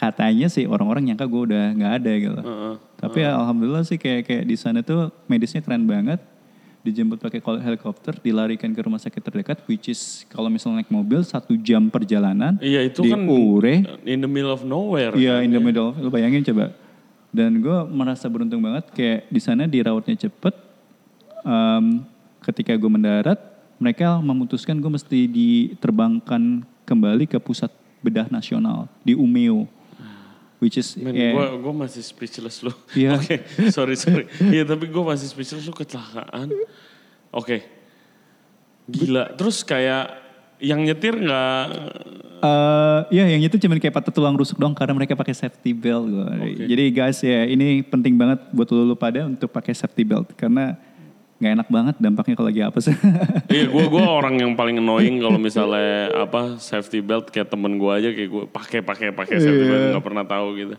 katanya 0.00 0.48
sih 0.48 0.64
orang-orang 0.64 1.12
nyangka 1.12 1.28
gue 1.28 1.42
udah 1.52 1.64
nggak 1.76 1.92
ada 2.00 2.12
gitu. 2.16 2.40
Heeh. 2.40 2.74
Tapi 2.96 3.20
alhamdulillah 3.20 3.84
sih 3.84 4.00
kayak 4.00 4.24
kayak 4.24 4.44
di 4.48 4.56
sana 4.56 4.80
tuh 4.80 5.12
medisnya 5.28 5.60
keren 5.60 5.84
banget. 5.84 6.24
Dijemput 6.80 7.20
pakai 7.20 7.44
helikopter, 7.44 8.16
dilarikan 8.24 8.72
ke 8.72 8.80
rumah 8.80 8.96
sakit 8.96 9.20
terdekat, 9.20 9.60
which 9.68 9.92
is 9.92 10.24
kalau 10.32 10.48
misalnya 10.48 10.80
naik 10.80 10.88
mobil 10.88 11.20
satu 11.20 11.52
jam 11.60 11.92
perjalanan. 11.92 12.56
Iya 12.56 12.88
itu 12.88 13.04
di 13.04 13.12
kan 13.12 13.28
Ure, 13.28 13.84
in 14.08 14.24
the 14.24 14.30
middle 14.30 14.48
of 14.48 14.64
nowhere. 14.64 15.12
Iya 15.12 15.44
kan, 15.44 15.44
in 15.44 15.52
the 15.52 15.60
middle. 15.60 15.92
Lu 16.00 16.08
bayangin 16.08 16.40
coba. 16.40 16.72
Dan 17.28 17.60
gue 17.60 17.78
merasa 17.92 18.24
beruntung 18.32 18.64
banget 18.64 18.88
kayak 18.96 19.28
di 19.28 19.40
sana 19.44 19.68
dirawatnya 19.68 20.16
cepet. 20.16 20.56
Em, 21.44 22.00
ketika 22.40 22.72
gue 22.72 22.88
mendarat, 22.88 23.36
mereka 23.76 24.16
memutuskan 24.16 24.80
gue 24.80 24.88
mesti 24.88 25.28
diterbangkan 25.28 26.64
kembali 26.88 27.28
ke 27.28 27.36
pusat 27.36 27.68
bedah 28.00 28.32
nasional 28.32 28.88
di 29.04 29.12
Umeo. 29.12 29.68
Which 30.60 30.76
is 30.76 30.92
Men, 31.00 31.16
gue 31.16 31.46
gua 31.64 31.72
masih 31.72 32.04
speechless 32.04 32.60
lu. 32.60 32.72
Iya. 33.00 33.16
Oke, 33.16 33.40
sorry 33.72 33.96
sorry. 33.96 34.28
Iya 34.38 34.68
tapi 34.68 34.92
gue 34.92 35.02
masih 35.02 35.32
speechless 35.32 35.64
lu 35.64 35.72
kecelakaan. 35.72 36.52
Oke, 37.32 37.64
gila. 38.84 39.32
Terus 39.40 39.64
kayak 39.64 40.20
yang 40.60 40.84
nyetir 40.84 41.16
nggak? 41.16 41.64
eh, 42.40 43.00
ya 43.08 43.24
yang 43.24 43.40
itu 43.40 43.56
cuman 43.56 43.80
kayak 43.80 43.96
patah 43.96 44.12
tulang 44.12 44.36
rusuk 44.36 44.60
doang 44.60 44.76
karena 44.76 44.92
mereka 44.92 45.16
pakai 45.16 45.32
safety 45.32 45.72
belt. 45.72 46.04
gua. 46.12 46.28
Jadi 46.44 46.84
guys 46.92 47.24
ya 47.24 47.48
ini 47.48 47.80
penting 47.80 48.20
banget 48.20 48.44
buat 48.52 48.68
lu, 48.68 48.84
lu 48.84 48.96
pada 48.96 49.24
untuk 49.24 49.48
pakai 49.48 49.72
safety 49.72 50.04
belt 50.04 50.28
karena 50.36 50.76
nggak 51.40 51.52
enak 51.56 51.68
banget 51.68 51.94
dampaknya 51.96 52.34
kalau 52.36 52.48
lagi 52.48 52.60
apa 52.60 52.78
sih. 52.84 52.92
Iya, 53.48 53.66
gue 53.66 53.84
gua 53.88 54.04
orang 54.12 54.36
yang 54.36 54.52
paling 54.52 54.76
annoying 54.76 55.18
kalau 55.18 55.40
misalnya 55.40 56.12
apa 56.20 56.60
safety 56.60 57.00
belt 57.00 57.28
kayak 57.28 57.48
temen 57.48 57.74
gue 57.74 57.88
aja 57.88 58.12
kayak 58.12 58.28
gue 58.28 58.44
pakai 58.46 58.78
pakai 58.80 59.08
pakai 59.10 59.36
safety 59.38 59.64
belt 59.64 59.80
Iya. 59.80 59.90
nggak 59.90 60.04
pernah 60.04 60.24
tahu 60.24 60.46
gitu. 60.54 60.74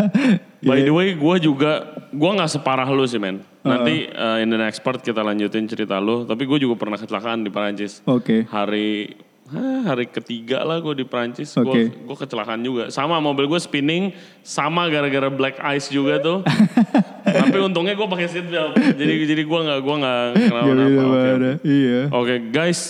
By 0.64 0.80
the 0.80 0.90
way, 0.90 1.12
gue 1.12 1.36
juga 1.38 1.72
gue 2.08 2.30
nggak 2.32 2.50
separah 2.50 2.88
lu 2.88 3.04
sih 3.04 3.20
men. 3.20 3.44
Nanti 3.60 4.08
uh, 4.08 4.40
in 4.40 4.48
the 4.48 4.56
next 4.56 4.80
part 4.80 4.98
kita 4.98 5.20
lanjutin 5.20 5.68
cerita 5.68 6.00
lu. 6.00 6.24
Tapi 6.24 6.42
gue 6.42 6.58
juga 6.58 6.74
pernah 6.74 6.96
kecelakaan 6.96 7.44
di 7.44 7.52
Perancis. 7.52 8.00
Oke. 8.02 8.48
hari 8.48 9.12
hah, 9.48 9.80
hari 9.86 10.04
ketiga 10.06 10.60
lah 10.60 10.76
gue 10.78 10.92
di 10.94 11.04
Prancis 11.04 11.48
gue 11.50 11.88
gue 11.88 12.16
kecelakaan 12.18 12.60
juga 12.60 12.88
sama 12.88 13.16
mobil 13.16 13.44
gue 13.46 13.56
spinning 13.56 14.12
sama 14.42 14.84
gara-gara 14.88 15.32
black 15.32 15.56
ice 15.72 15.88
juga 15.88 16.20
tuh 16.20 16.44
Tapi 17.34 17.58
untungnya 17.60 17.92
gue 17.92 18.08
pakai 18.08 18.26
seatbelt. 18.26 18.72
Jadi 18.74 19.14
jadi 19.26 19.42
gue 19.42 19.60
nggak 19.64 19.80
gue 19.80 19.96
nggak 20.00 20.20
kenapa 20.34 20.64
Gak 20.64 20.76
bisa 20.76 20.84
Oke, 20.84 21.04
oke. 21.04 21.28
marah. 21.28 21.56
Iya. 21.62 22.00
Oke 22.10 22.34
guys, 22.48 22.80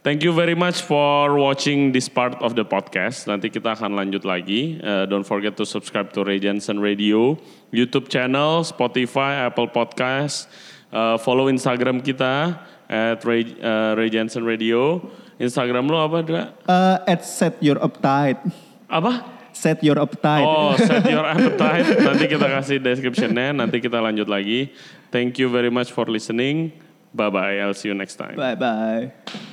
thank 0.00 0.20
you 0.20 0.32
very 0.32 0.54
much 0.54 0.82
for 0.82 1.36
watching 1.36 1.90
this 1.90 2.06
part 2.06 2.36
of 2.40 2.52
the 2.52 2.64
podcast. 2.64 3.24
Nanti 3.24 3.48
kita 3.48 3.72
akan 3.72 3.94
lanjut 3.94 4.22
lagi. 4.22 4.76
Uh, 4.78 5.04
don't 5.04 5.26
forget 5.26 5.54
to 5.54 5.64
subscribe 5.64 6.12
to 6.12 6.22
Ray 6.22 6.38
Jensen 6.38 6.78
Radio, 6.78 7.36
YouTube 7.70 8.08
channel, 8.08 8.62
Spotify, 8.62 9.46
Apple 9.46 9.68
Podcast. 9.68 10.48
Uh, 10.88 11.20
follow 11.20 11.46
Instagram 11.46 12.00
kita 12.00 12.56
at 12.88 13.20
Ray, 13.22 13.44
uh, 13.60 13.92
Ray 13.92 14.08
Jensen 14.08 14.42
Radio. 14.42 15.04
Instagram 15.38 15.86
lo 15.86 16.02
apa, 16.02 16.18
Dra? 16.24 16.42
Eh, 16.66 17.14
at 17.14 17.22
set 17.22 17.54
your 17.62 17.78
appetite. 17.78 18.42
Apa? 18.90 19.37
Set 19.58 19.82
your 19.82 19.98
appetite. 19.98 20.46
Oh, 20.46 20.78
set 20.88 21.02
your 21.10 21.26
appetite. 21.26 21.98
Nanti 21.98 22.30
kita 22.30 22.46
kasih 22.46 22.78
description-nya. 22.78 23.50
Nanti 23.50 23.82
kita 23.82 23.98
lanjut 23.98 24.30
lagi. 24.30 24.70
Thank 25.10 25.42
you 25.42 25.50
very 25.50 25.74
much 25.74 25.90
for 25.90 26.06
listening. 26.06 26.70
Bye-bye. 27.10 27.58
I'll 27.58 27.74
see 27.74 27.90
you 27.90 27.96
next 27.98 28.22
time. 28.22 28.38
Bye 28.38 28.54
bye. 28.54 29.47